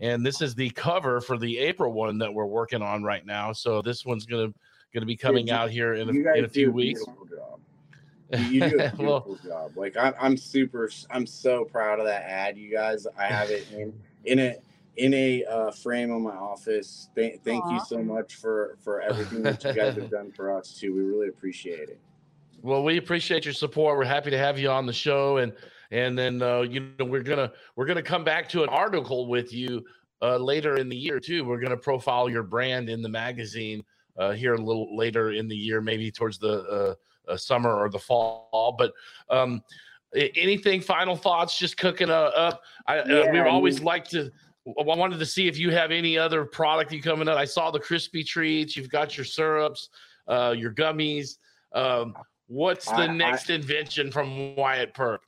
[0.00, 3.52] and this is the cover for the April one that we're working on right now.
[3.52, 4.58] So this one's going to
[4.92, 7.02] going to be coming out here in a, in a few weeks.
[8.48, 9.76] You do a beautiful well, job.
[9.76, 13.06] Like I'm, I'm super, I'm so proud of that ad, you guys.
[13.18, 13.92] I have it in
[14.24, 14.56] in a
[14.96, 17.10] in a uh, frame on my office.
[17.14, 17.72] Th- thank Aww.
[17.72, 20.94] you so much for for everything that you guys have done for us too.
[20.94, 22.00] We really appreciate it.
[22.62, 23.98] Well, we appreciate your support.
[23.98, 25.52] We're happy to have you on the show, and
[25.90, 29.52] and then uh, you know we're gonna we're gonna come back to an article with
[29.52, 29.84] you
[30.22, 31.44] uh, later in the year too.
[31.44, 33.84] We're gonna profile your brand in the magazine
[34.16, 36.62] uh, here a little later in the year, maybe towards the
[37.28, 38.74] uh, uh, summer or the fall.
[38.78, 38.92] But
[39.30, 39.62] um,
[40.14, 41.58] anything final thoughts?
[41.58, 42.62] Just cooking uh, up.
[42.86, 44.30] I, uh, yeah, we always like to.
[44.66, 47.36] I wanted to see if you have any other product you coming out.
[47.36, 48.76] I saw the crispy treats.
[48.76, 49.88] You've got your syrups,
[50.28, 51.38] uh, your gummies.
[51.72, 52.14] Um,
[52.46, 55.22] what's the I, next I, invention from Wyatt Purp?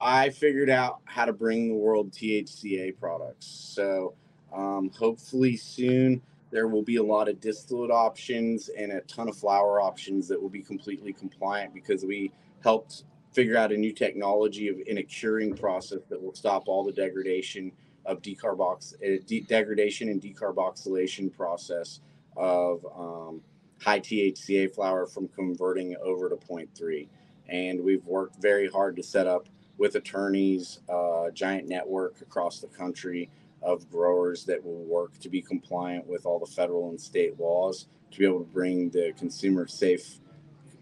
[0.00, 3.46] I figured out how to bring the world THCA products.
[3.46, 4.14] So
[4.50, 9.36] um, hopefully soon there will be a lot of distillate options and a ton of
[9.36, 12.32] flower options that will be completely compliant because we
[12.62, 16.84] helped figure out a new technology of, in a curing process that will stop all
[16.84, 17.70] the degradation
[18.06, 22.00] of decarbox uh, de- degradation and decarboxylation process
[22.36, 23.40] of um,
[23.80, 27.08] high THCA flower from converting over to 0.3.
[27.48, 32.66] And we've worked very hard to set up with attorneys, uh, giant network across the
[32.68, 33.30] country
[33.62, 37.86] of growers that will work to be compliant with all the federal and state laws
[38.10, 40.18] to be able to bring the consumer safe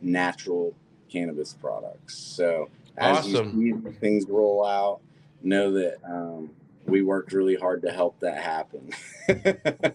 [0.00, 0.74] natural
[1.10, 2.16] cannabis products.
[2.16, 3.60] So as awesome.
[3.60, 5.00] you see things roll out,
[5.42, 6.50] know that um,
[6.86, 8.90] we worked really hard to help that happen.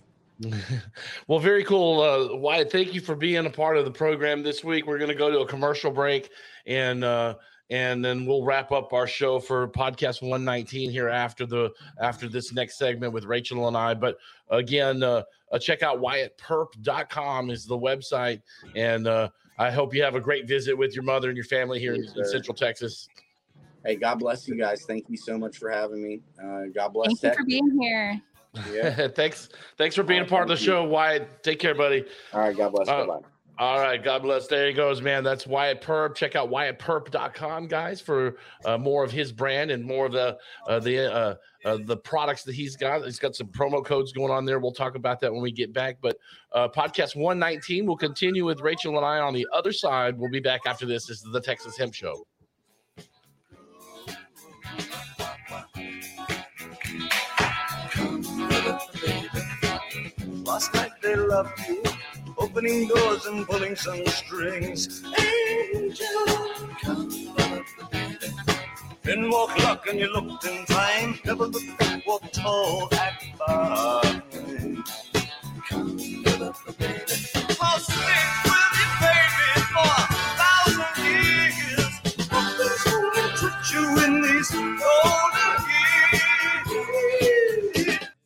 [1.27, 2.01] well, very cool.
[2.01, 4.87] Uh, Wyatt, thank you for being a part of the program this week.
[4.87, 6.29] We're going to go to a commercial break
[6.65, 7.35] and uh,
[7.69, 12.53] and then we'll wrap up our show for podcast 119 here after the after this
[12.53, 13.93] next segment with Rachel and I.
[13.93, 14.17] But
[14.49, 18.41] again, uh, uh, check out wyattpurp.com is the website,
[18.75, 21.79] and uh, I hope you have a great visit with your mother and your family
[21.79, 23.07] here in, in, Central Texas.
[23.85, 24.83] Hey, God bless you guys.
[24.87, 26.21] Thank you so much for having me.
[26.41, 27.19] Uh, God bless.
[27.19, 28.21] Thank you for being here.
[28.71, 29.07] Yeah.
[29.15, 29.49] thanks.
[29.77, 30.67] Thanks for being right, a part of the you.
[30.67, 31.43] show, Wyatt.
[31.43, 32.05] Take care, buddy.
[32.33, 32.55] All right.
[32.55, 32.87] God bless.
[32.87, 33.27] Uh, Bye bye.
[33.59, 34.47] All right, God bless.
[34.47, 35.23] There he goes, man.
[35.23, 36.15] That's Wyatt Purp.
[36.15, 40.37] Check out wyattpurp.com, guys, for uh, more of his brand and more of the
[40.67, 43.05] uh, the uh, uh, the products that he's got.
[43.05, 44.57] He's got some promo codes going on there.
[44.59, 45.97] We'll talk about that when we get back.
[46.01, 46.17] But
[46.51, 50.17] uh, podcast 119 will continue with Rachel and I on the other side.
[50.17, 51.05] We'll be back after this.
[51.05, 52.25] This is the Texas Hemp Show.
[60.43, 61.83] Last night they loved you
[62.53, 65.03] opening doors and pulling some strings.
[65.73, 66.05] Angel,
[66.81, 67.09] come
[69.01, 71.19] Then walk luck and you looked in time.
[71.25, 71.49] Never
[72.05, 72.89] walked tall.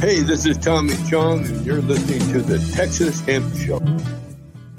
[0.00, 3.80] Hey, this is Tommy Chong, and you're listening to the Texas Hemp Show.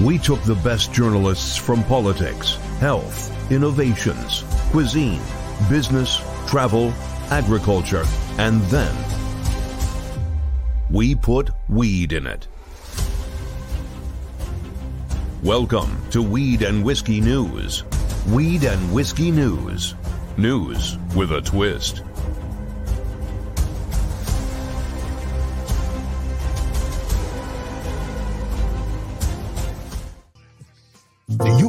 [0.05, 5.19] We took the best journalists from politics, health, innovations, cuisine,
[5.71, 6.93] business, travel,
[7.31, 8.05] agriculture,
[8.37, 8.95] and then
[10.91, 12.47] we put weed in it.
[15.41, 17.83] Welcome to Weed and Whiskey News.
[18.27, 19.95] Weed and Whiskey News.
[20.37, 22.03] News with a twist.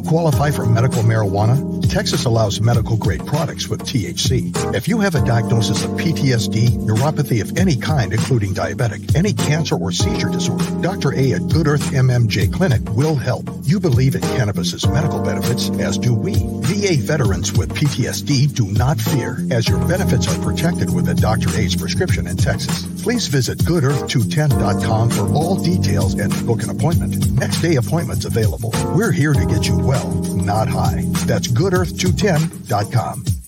[0.09, 1.87] Qualify for medical marijuana?
[1.87, 4.73] Texas allows medical grade products with THC.
[4.73, 9.75] If you have a diagnosis of PTSD, neuropathy of any kind, including diabetic, any cancer
[9.75, 11.13] or seizure disorder, Dr.
[11.13, 13.47] A at Good Earth MMJ Clinic will help.
[13.63, 16.58] You believe in cannabis's medical benefits, as do we.
[16.79, 21.49] VA veterans with PTSD do not fear, as your benefits are protected with a Dr.
[21.57, 22.85] A's prescription in Texas.
[23.03, 27.31] Please visit goodearth210.com for all details and to book an appointment.
[27.31, 28.71] Next day appointments available.
[28.95, 31.03] We're here to get you well, not high.
[31.25, 33.38] That's goodearth210.com.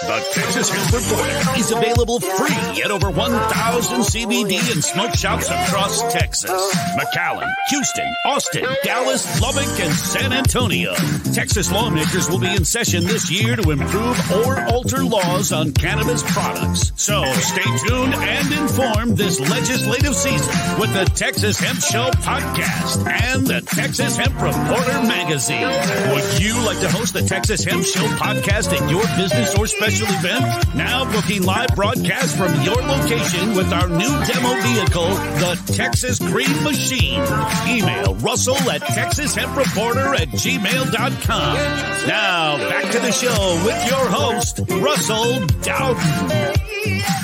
[0.00, 6.10] The Texas Hemp Reporter is available free at over 1,000 CBD and smoke shops across
[6.10, 6.50] Texas.
[6.96, 10.94] McAllen, Houston, Austin, Dallas, Lubbock, and San Antonio.
[11.34, 16.22] Texas lawmakers will be in session this year to improve or alter laws on cannabis
[16.32, 16.92] products.
[16.96, 23.46] So stay tuned and informed this legislative season with the Texas Hemp Show podcast and
[23.46, 25.68] the Texas Hemp Reporter magazine.
[26.14, 29.89] Would you like to host the Texas Hemp Show podcast at your business or special
[29.98, 30.74] event?
[30.74, 35.10] Now booking live broadcast from your location with our new demo vehicle,
[35.40, 37.22] the Texas Green Machine.
[37.66, 41.54] Email Russell at TexasHempReporter at gmail.com.
[42.08, 47.19] Now back to the show with your host, Russell Dowden.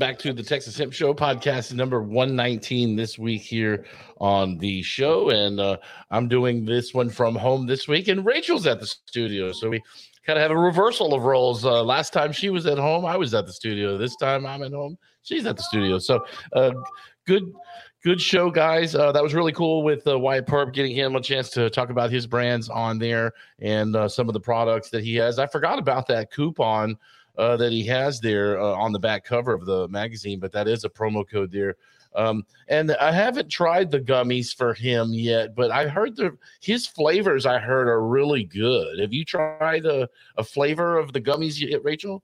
[0.00, 3.84] Back to the Texas Hemp Show podcast, number 119 this week here
[4.18, 5.28] on the show.
[5.28, 5.76] And uh,
[6.10, 9.52] I'm doing this one from home this week, and Rachel's at the studio.
[9.52, 9.82] So we
[10.24, 11.66] kind of have a reversal of roles.
[11.66, 13.98] Uh, last time she was at home, I was at the studio.
[13.98, 15.98] This time I'm at home, she's at the studio.
[15.98, 16.24] So
[16.54, 16.72] uh,
[17.26, 17.52] good.
[18.02, 18.94] Good show, guys.
[18.94, 21.90] Uh, that was really cool with uh, Wyatt Purp, getting him a chance to talk
[21.90, 25.38] about his brands on there and uh, some of the products that he has.
[25.38, 26.96] I forgot about that coupon
[27.38, 30.68] uh, that he has there uh, on the back cover of the magazine, but that
[30.68, 31.76] is a promo code there.
[32.14, 36.86] Um, and I haven't tried the gummies for him yet, but I heard the his
[36.86, 38.98] flavors I heard are really good.
[38.98, 42.22] Have you tried a, a flavor of the gummies yet, Rachel?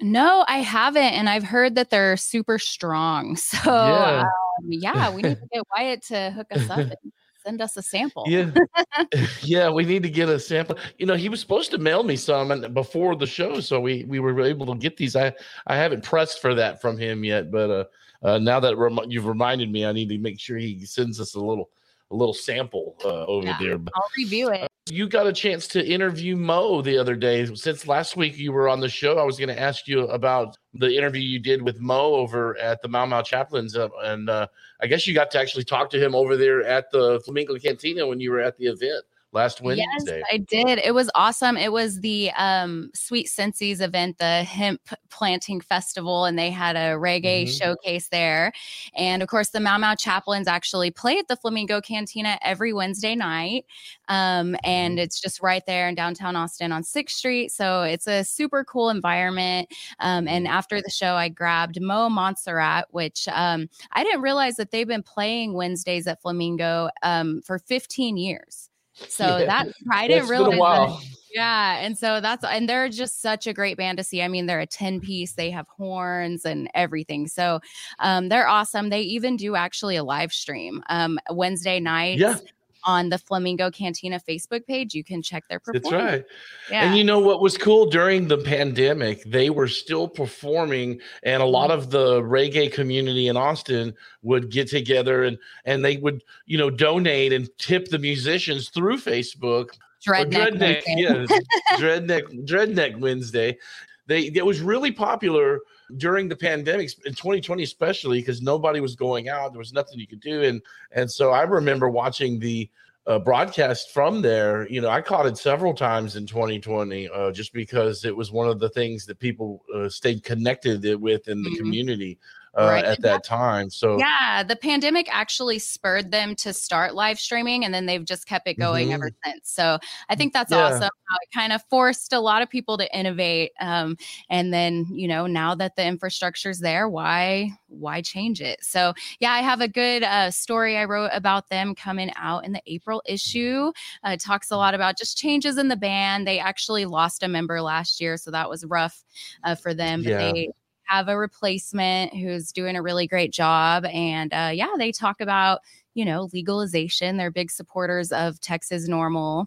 [0.00, 3.36] No, I haven't, and I've heard that they're super strong.
[3.48, 4.20] So Yeah.
[4.22, 7.12] um, yeah, we need to get Wyatt to hook us up and
[7.44, 8.24] send us a sample.
[8.26, 8.50] Yeah.
[9.42, 10.76] yeah, we need to get a sample.
[10.98, 14.04] You know, he was supposed to mail me some and before the show, so we
[14.04, 15.16] we were able to get these.
[15.16, 15.32] I
[15.66, 17.84] I haven't pressed for that from him yet, but uh,
[18.26, 21.34] uh now that rem- you've reminded me, I need to make sure he sends us
[21.34, 21.70] a little
[22.10, 23.58] a little sample uh, over Yeah.
[23.60, 23.78] there.
[23.78, 24.68] But I'll review it.
[24.90, 27.52] You got a chance to interview Mo the other day.
[27.54, 30.56] Since last week you were on the show, I was going to ask you about
[30.74, 34.46] the interview you did with Mo over at the Mau Mau Chaplains, uh, and uh,
[34.80, 38.06] I guess you got to actually talk to him over there at the Flamingo Cantina
[38.06, 39.04] when you were at the event
[39.38, 40.18] last Wednesday.
[40.18, 40.78] Yes, I did.
[40.78, 41.56] It was awesome.
[41.56, 44.80] It was the um, Sweet Sensies event, the hemp
[45.10, 47.58] planting festival, and they had a reggae Mhm.
[47.58, 48.52] showcase there.
[48.94, 53.14] And of course, the Mau Mau Chaplains actually play at the Flamingo Cantina every Wednesday
[53.14, 53.64] night.
[54.08, 57.52] Um, and it's just right there in downtown Austin on 6th Street.
[57.52, 59.68] So it's a super cool environment.
[60.00, 64.70] Um, and after the show, I grabbed Mo Montserrat, which um, I didn't realize that
[64.70, 68.70] they've been playing Wednesdays at Flamingo um, for 15 years.
[69.08, 69.46] So Yeah.
[69.46, 71.18] that I didn't It's been a realize.
[71.34, 74.22] yeah, and so that's and they're just such a great band to see.
[74.22, 77.26] I mean, they're a 10 piece, they have horns and everything.
[77.28, 77.60] So
[78.00, 78.88] um they're awesome.
[78.90, 82.18] They even do actually a live stream um Wednesday night.
[82.18, 82.36] Yeah.
[82.84, 84.94] On the Flamingo Cantina Facebook page.
[84.94, 85.90] You can check their performance.
[85.90, 86.24] That's right.
[86.70, 86.84] Yeah.
[86.84, 89.22] And you know what was cool during the pandemic?
[89.24, 91.80] They were still performing, and a lot Mm-hmm.
[91.80, 96.70] of the reggae community in Austin would get together and and they would, you know,
[96.70, 99.70] donate and tip the musicians through Facebook.
[100.06, 101.26] Dreadneck Dreadneck, yeah,
[101.78, 103.58] Dreadneck, Dreadneck Wednesday.
[104.06, 105.60] They it was really popular
[105.96, 109.52] during the pandemic in 2020, especially because nobody was going out.
[109.52, 110.60] There was nothing you could do, and
[110.92, 112.68] and so I remember watching the
[113.06, 114.68] uh, broadcast from there.
[114.68, 118.48] You know, I caught it several times in 2020, uh, just because it was one
[118.48, 121.56] of the things that people uh, stayed connected with in the Mhm.
[121.56, 122.18] community
[122.58, 122.84] uh, Right.
[122.84, 123.70] at that time.
[123.70, 128.26] So Yeah, the pandemic actually spurred them to start live streaming and then they've just
[128.26, 129.50] kept it going ever since.
[129.50, 129.78] So
[130.08, 130.60] I think that's Mm-hmm.
[130.60, 130.66] Yeah.
[130.66, 133.52] awesome how it kind of forced a lot of people to innovate.
[133.60, 133.96] Um,
[134.28, 138.62] and then, you know, now that the infrastructure's there, why why change it?
[138.64, 142.52] So yeah, I have a good uh, story I wrote about them coming out in
[142.52, 143.72] the April issue.
[144.06, 146.26] Uh, it talks a lot about just changes in the band.
[146.26, 149.04] They actually lost a member last year, so that was rough
[149.44, 150.02] uh, for them.
[150.02, 150.18] But Yeah.
[150.18, 150.50] they
[150.88, 153.84] have a replacement who's doing a really great job.
[153.86, 155.60] And uh, yeah, they talk about,
[155.94, 157.16] you know, legalization.
[157.16, 159.46] They're big supporters of Texas NORML.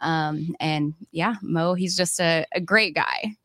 [0.00, 3.36] Um, and yeah, Mo, he's just a, a great guy.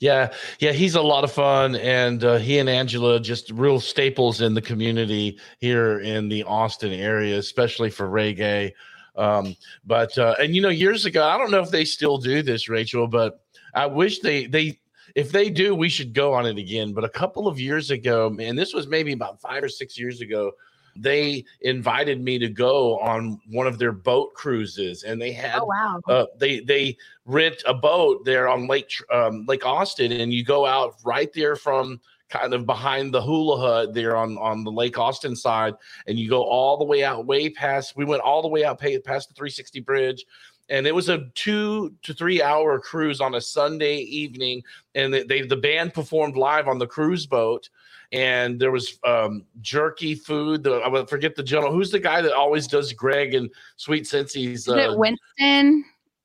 [0.00, 4.40] Yeah, yeah, he's a lot of fun, and uh, he and Angela just real staples
[4.40, 8.72] in the community here in the Austin area, especially for reggae.
[9.16, 12.42] Um, but uh, and you know, years ago, I don't know if they still do
[12.42, 13.40] this, Rachel, but
[13.74, 14.78] I wish they they
[15.14, 16.92] if they do, we should go on it again.
[16.92, 20.20] But a couple of years ago, and this was maybe about five or six years
[20.20, 20.52] ago,
[20.96, 25.66] they invited me to go on one of their boat cruises, and they had Oh,
[25.66, 26.00] wow.
[26.08, 30.66] uh, they they rent a boat there on Lake um, Lake Austin, and you go
[30.66, 32.00] out right there from
[32.30, 35.74] kind of behind the hula hut there on on the Lake Austin side,
[36.08, 37.96] and you go all the way out, way past.
[37.96, 40.24] We went all the way out past the 360 bridge.
[40.70, 44.62] And it was a two to three hour cruise on a Sunday evening,
[44.94, 47.68] and they, they the band performed live on the cruise boat,
[48.12, 50.62] and there was um, jerky food.
[50.62, 51.72] The, I forget the general.
[51.72, 54.68] Who's the guy that always does Greg and Sweet Sensi's?
[54.68, 55.84] Is it Winston?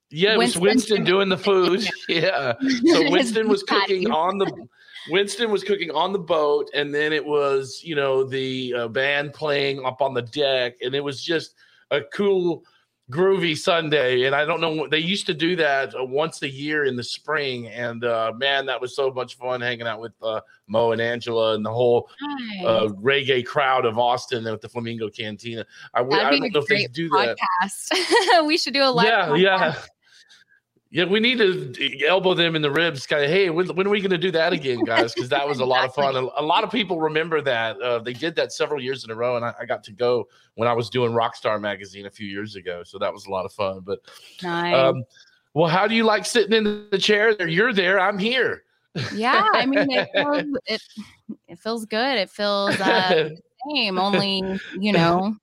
[0.09, 1.87] Yeah, it was Winston- Winston doing the food.
[2.09, 2.53] yeah.
[2.85, 4.67] So Winston was cooking on the
[5.09, 9.33] Winston was cooking on the boat, and then it was you know the uh, band
[9.33, 11.55] playing up on the deck, and it was just
[11.91, 12.63] a cool,
[13.11, 14.23] groovy Sunday.
[14.23, 17.03] And I don't know they used to do that uh, once a year in the
[17.03, 21.01] spring, and uh, man, that was so much fun hanging out with uh, Mo and
[21.01, 22.09] Angela and the whole
[22.65, 25.65] uh, reggae crowd of Austin at the Flamingo Cantina.
[25.93, 27.37] I, w- I That'd don't know if they do that.
[28.45, 29.05] we should do a live.
[29.05, 29.41] Yeah, podcast.
[29.41, 29.75] yeah.
[30.93, 33.07] Yeah, we need to elbow them in the ribs.
[33.07, 35.11] Kind of, hey, when, when are we going to do that again, guys?
[35.11, 36.15] Because that was a lot of fun.
[36.15, 37.81] A, lot of people remember that.
[37.81, 40.27] Uh, they did that several years in a row, and I, I got to go
[40.53, 42.83] when I was doing Rockstar Magazine a few years ago.
[42.83, 43.79] So that was a lot of fun.
[43.83, 44.01] But,
[44.43, 44.75] Nice.
[44.75, 45.03] um,
[45.55, 47.33] well, how do you like sitting in the chair?
[47.33, 47.99] There, you're there.
[47.99, 48.61] I'm here.
[49.15, 50.81] yeah, I mean, it feels, it,
[51.47, 52.19] it feels good.
[52.19, 53.41] It feels uh, the
[53.73, 55.37] same, only, you know,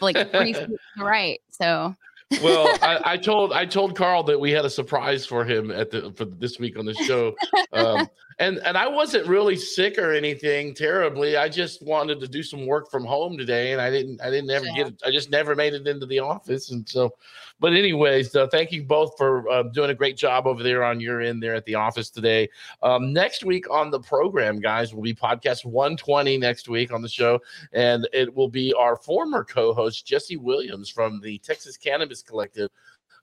[0.00, 1.38] like three feet to the right.
[1.50, 1.94] So
[2.42, 5.90] well, I, I told I told Carl that we had a surprise for him at
[5.90, 7.34] the for this week on the show,
[7.72, 8.08] um,
[8.38, 11.36] and and I wasn't really sick or anything terribly.
[11.36, 14.50] I just wanted to do some work from home today, and I didn't I didn't
[14.50, 15.02] ever get it.
[15.06, 17.14] I just never made it into the office, and so.
[17.60, 21.00] But anyways, uh, thank you both for uh, doing a great job over there on
[21.00, 22.48] your end there at the office today.
[22.82, 27.08] Um, next week on the program, guys, will be podcast 120 next week on the
[27.08, 27.40] show,
[27.72, 32.70] and it will be our former co-host Jesse Williams from the Texas Cannabis Collective.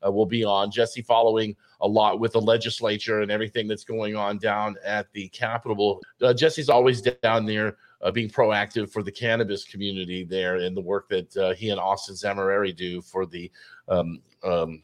[0.06, 4.16] Uh, will be on Jesse following a lot with the legislature and everything that's going
[4.16, 6.02] on down at the Capitol.
[6.22, 10.82] Uh, Jesse's always down there uh, being proactive for the cannabis community there and the
[10.82, 13.52] work that uh, he and Austin Zamhariri do for the
[13.88, 14.84] um, um,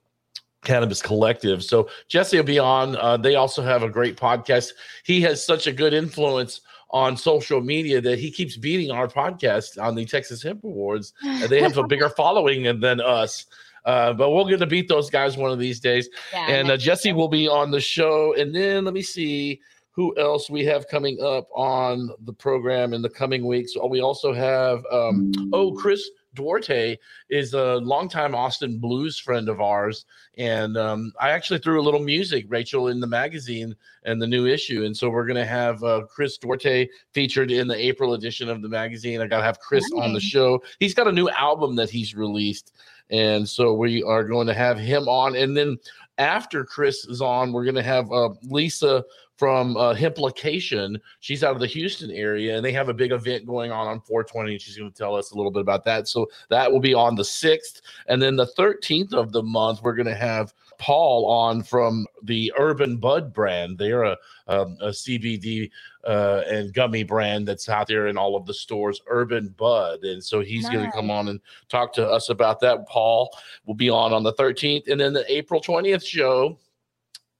[0.63, 1.63] Cannabis Collective.
[1.63, 2.95] So Jesse will be on.
[2.95, 4.71] Uh, they also have a great podcast.
[5.03, 9.81] He has such a good influence on social media that he keeps beating our podcast
[9.81, 11.13] on the Texas Hemp Awards.
[11.23, 13.45] And they have a bigger following than us.
[13.85, 16.07] Uh, but we're going to beat those guys one of these days.
[16.31, 18.35] Yeah, and uh, Jesse will be on the show.
[18.35, 19.59] And then let me see
[20.01, 23.73] who else we have coming up on the program in the coming weeks.
[23.79, 26.97] Oh, We also have, um, oh, Chris Duarte
[27.29, 30.05] is a longtime Austin blues friend of ours.
[30.39, 34.47] And um, I actually threw a little music, Rachel, in the magazine and the new
[34.47, 34.85] issue.
[34.85, 38.63] And so we're going to have uh, Chris Duarte featured in the April edition of
[38.63, 39.21] the magazine.
[39.21, 40.63] I got to have Chris on the show.
[40.79, 42.73] He's got a new album that he's released.
[43.11, 45.35] And so we are going to have him on.
[45.35, 45.77] And then
[46.17, 49.03] after Chris is on, we're going to have uh, Lisa
[49.41, 51.01] from uh, Himplication.
[51.19, 53.99] She's out of the Houston area, and they have a big event going on on
[54.01, 54.51] 420.
[54.51, 56.07] And she's going to tell us a little bit about that.
[56.07, 57.81] So that will be on the 6th.
[58.05, 62.53] And then the 13th of the month, we're going to have Paul on from the
[62.55, 63.79] Urban Bud brand.
[63.79, 64.17] They're a,
[64.47, 65.71] um, a CBD
[66.05, 70.03] uh, and gummy brand that's out there in all of the stores, Urban Bud.
[70.03, 72.87] And so he's going to come on and talk to us about that.
[72.87, 73.35] Paul
[73.65, 74.87] will be on on the 13th.
[74.87, 76.59] And then the April 20th show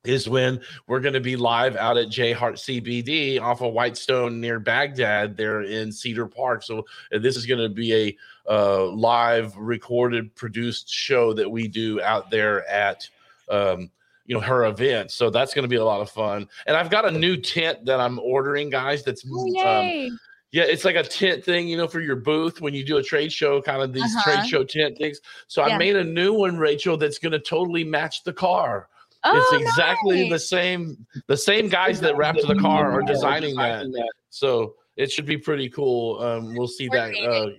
[0.04, 4.41] is when we're going to be live out at J Hart CBD off of Whitestone
[4.41, 6.64] near Bagdad there in Cedar Park.
[6.64, 8.18] So uh, this is going to be a
[8.52, 13.08] uh, live recorded produced show that we do out there at
[13.49, 13.91] um,
[14.26, 15.12] you know her event.
[15.12, 16.47] So that's going to be a lot of fun.
[16.66, 19.04] And I've got a new tent that I'm ordering, guys.
[19.04, 19.68] That's Oh,
[20.10, 20.18] um,
[20.52, 23.04] yeah, it's like a tent thing, you know, for your booth when you do a
[23.04, 24.24] trade show, kind of these Uh-huh.
[24.24, 25.22] trade show tent things.
[25.47, 28.88] So I made a new one, Rachel, that's going to totally match the car.
[29.24, 31.05] Oh, it's exactly the same.
[31.28, 33.91] The same guys that wrapped the car are designing that.
[34.30, 36.19] So it should be pretty cool.
[36.19, 37.13] Um, we'll see that.
[37.15, 37.51] Uh,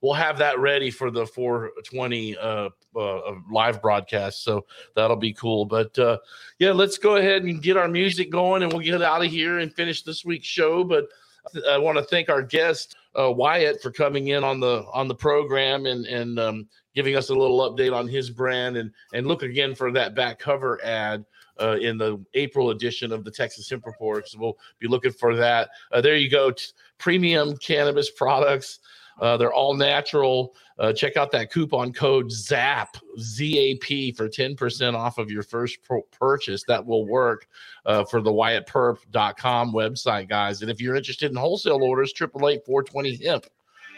[0.00, 4.42] we'll have that ready for the 420 uh, uh, live broadcast.
[4.42, 5.64] So that'll be cool.
[5.64, 6.18] But uh,
[6.58, 9.58] yeah, let's go ahead and get our music going, and we'll get out of here
[9.58, 10.84] and finish this week's show.
[10.84, 11.06] But
[11.68, 15.14] I want to thank our guest uh, Wyatt for coming in on the on the
[15.14, 19.42] program and and um, giving us a little update on his brand and and look
[19.42, 21.24] again for that back cover ad
[21.60, 24.28] uh, in the April edition of the Texas Hemp Report.
[24.28, 25.70] So we'll be looking for that.
[25.92, 26.66] Uh, there you go, t-
[26.98, 28.80] premium cannabis products.
[29.20, 30.54] Uh, they're all natural.
[30.78, 36.02] Uh, check out that coupon code ZAP Z-A-P for 10% off of your first pro-
[36.02, 36.64] purchase.
[36.64, 37.48] That will work
[37.86, 40.62] uh, for the WyattPurp.com website, guys.
[40.62, 43.46] And if you're interested in wholesale orders, 888 420 hemp.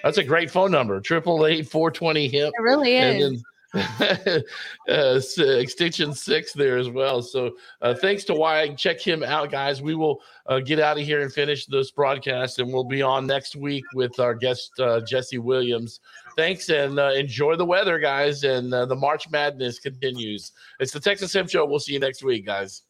[0.04, 2.54] That's a great phone number, 888 420 hemp.
[2.56, 3.44] It really And is.
[3.74, 4.40] uh,
[4.88, 7.20] extension six there as well.
[7.20, 7.52] So
[7.82, 8.78] uh, thanks to Wyatt.
[8.78, 9.82] Check him out, guys.
[9.82, 13.26] We will uh, get out of here and finish this broadcast, and we'll be on
[13.26, 16.00] next week with our guest uh, Jesse Williams.
[16.36, 18.44] Thanks and uh, enjoy the weather, guys.
[18.44, 20.52] And uh, the March Madness continues.
[20.80, 21.66] It's the Texas Hemp Show.
[21.66, 22.82] We'll see you next week, guys.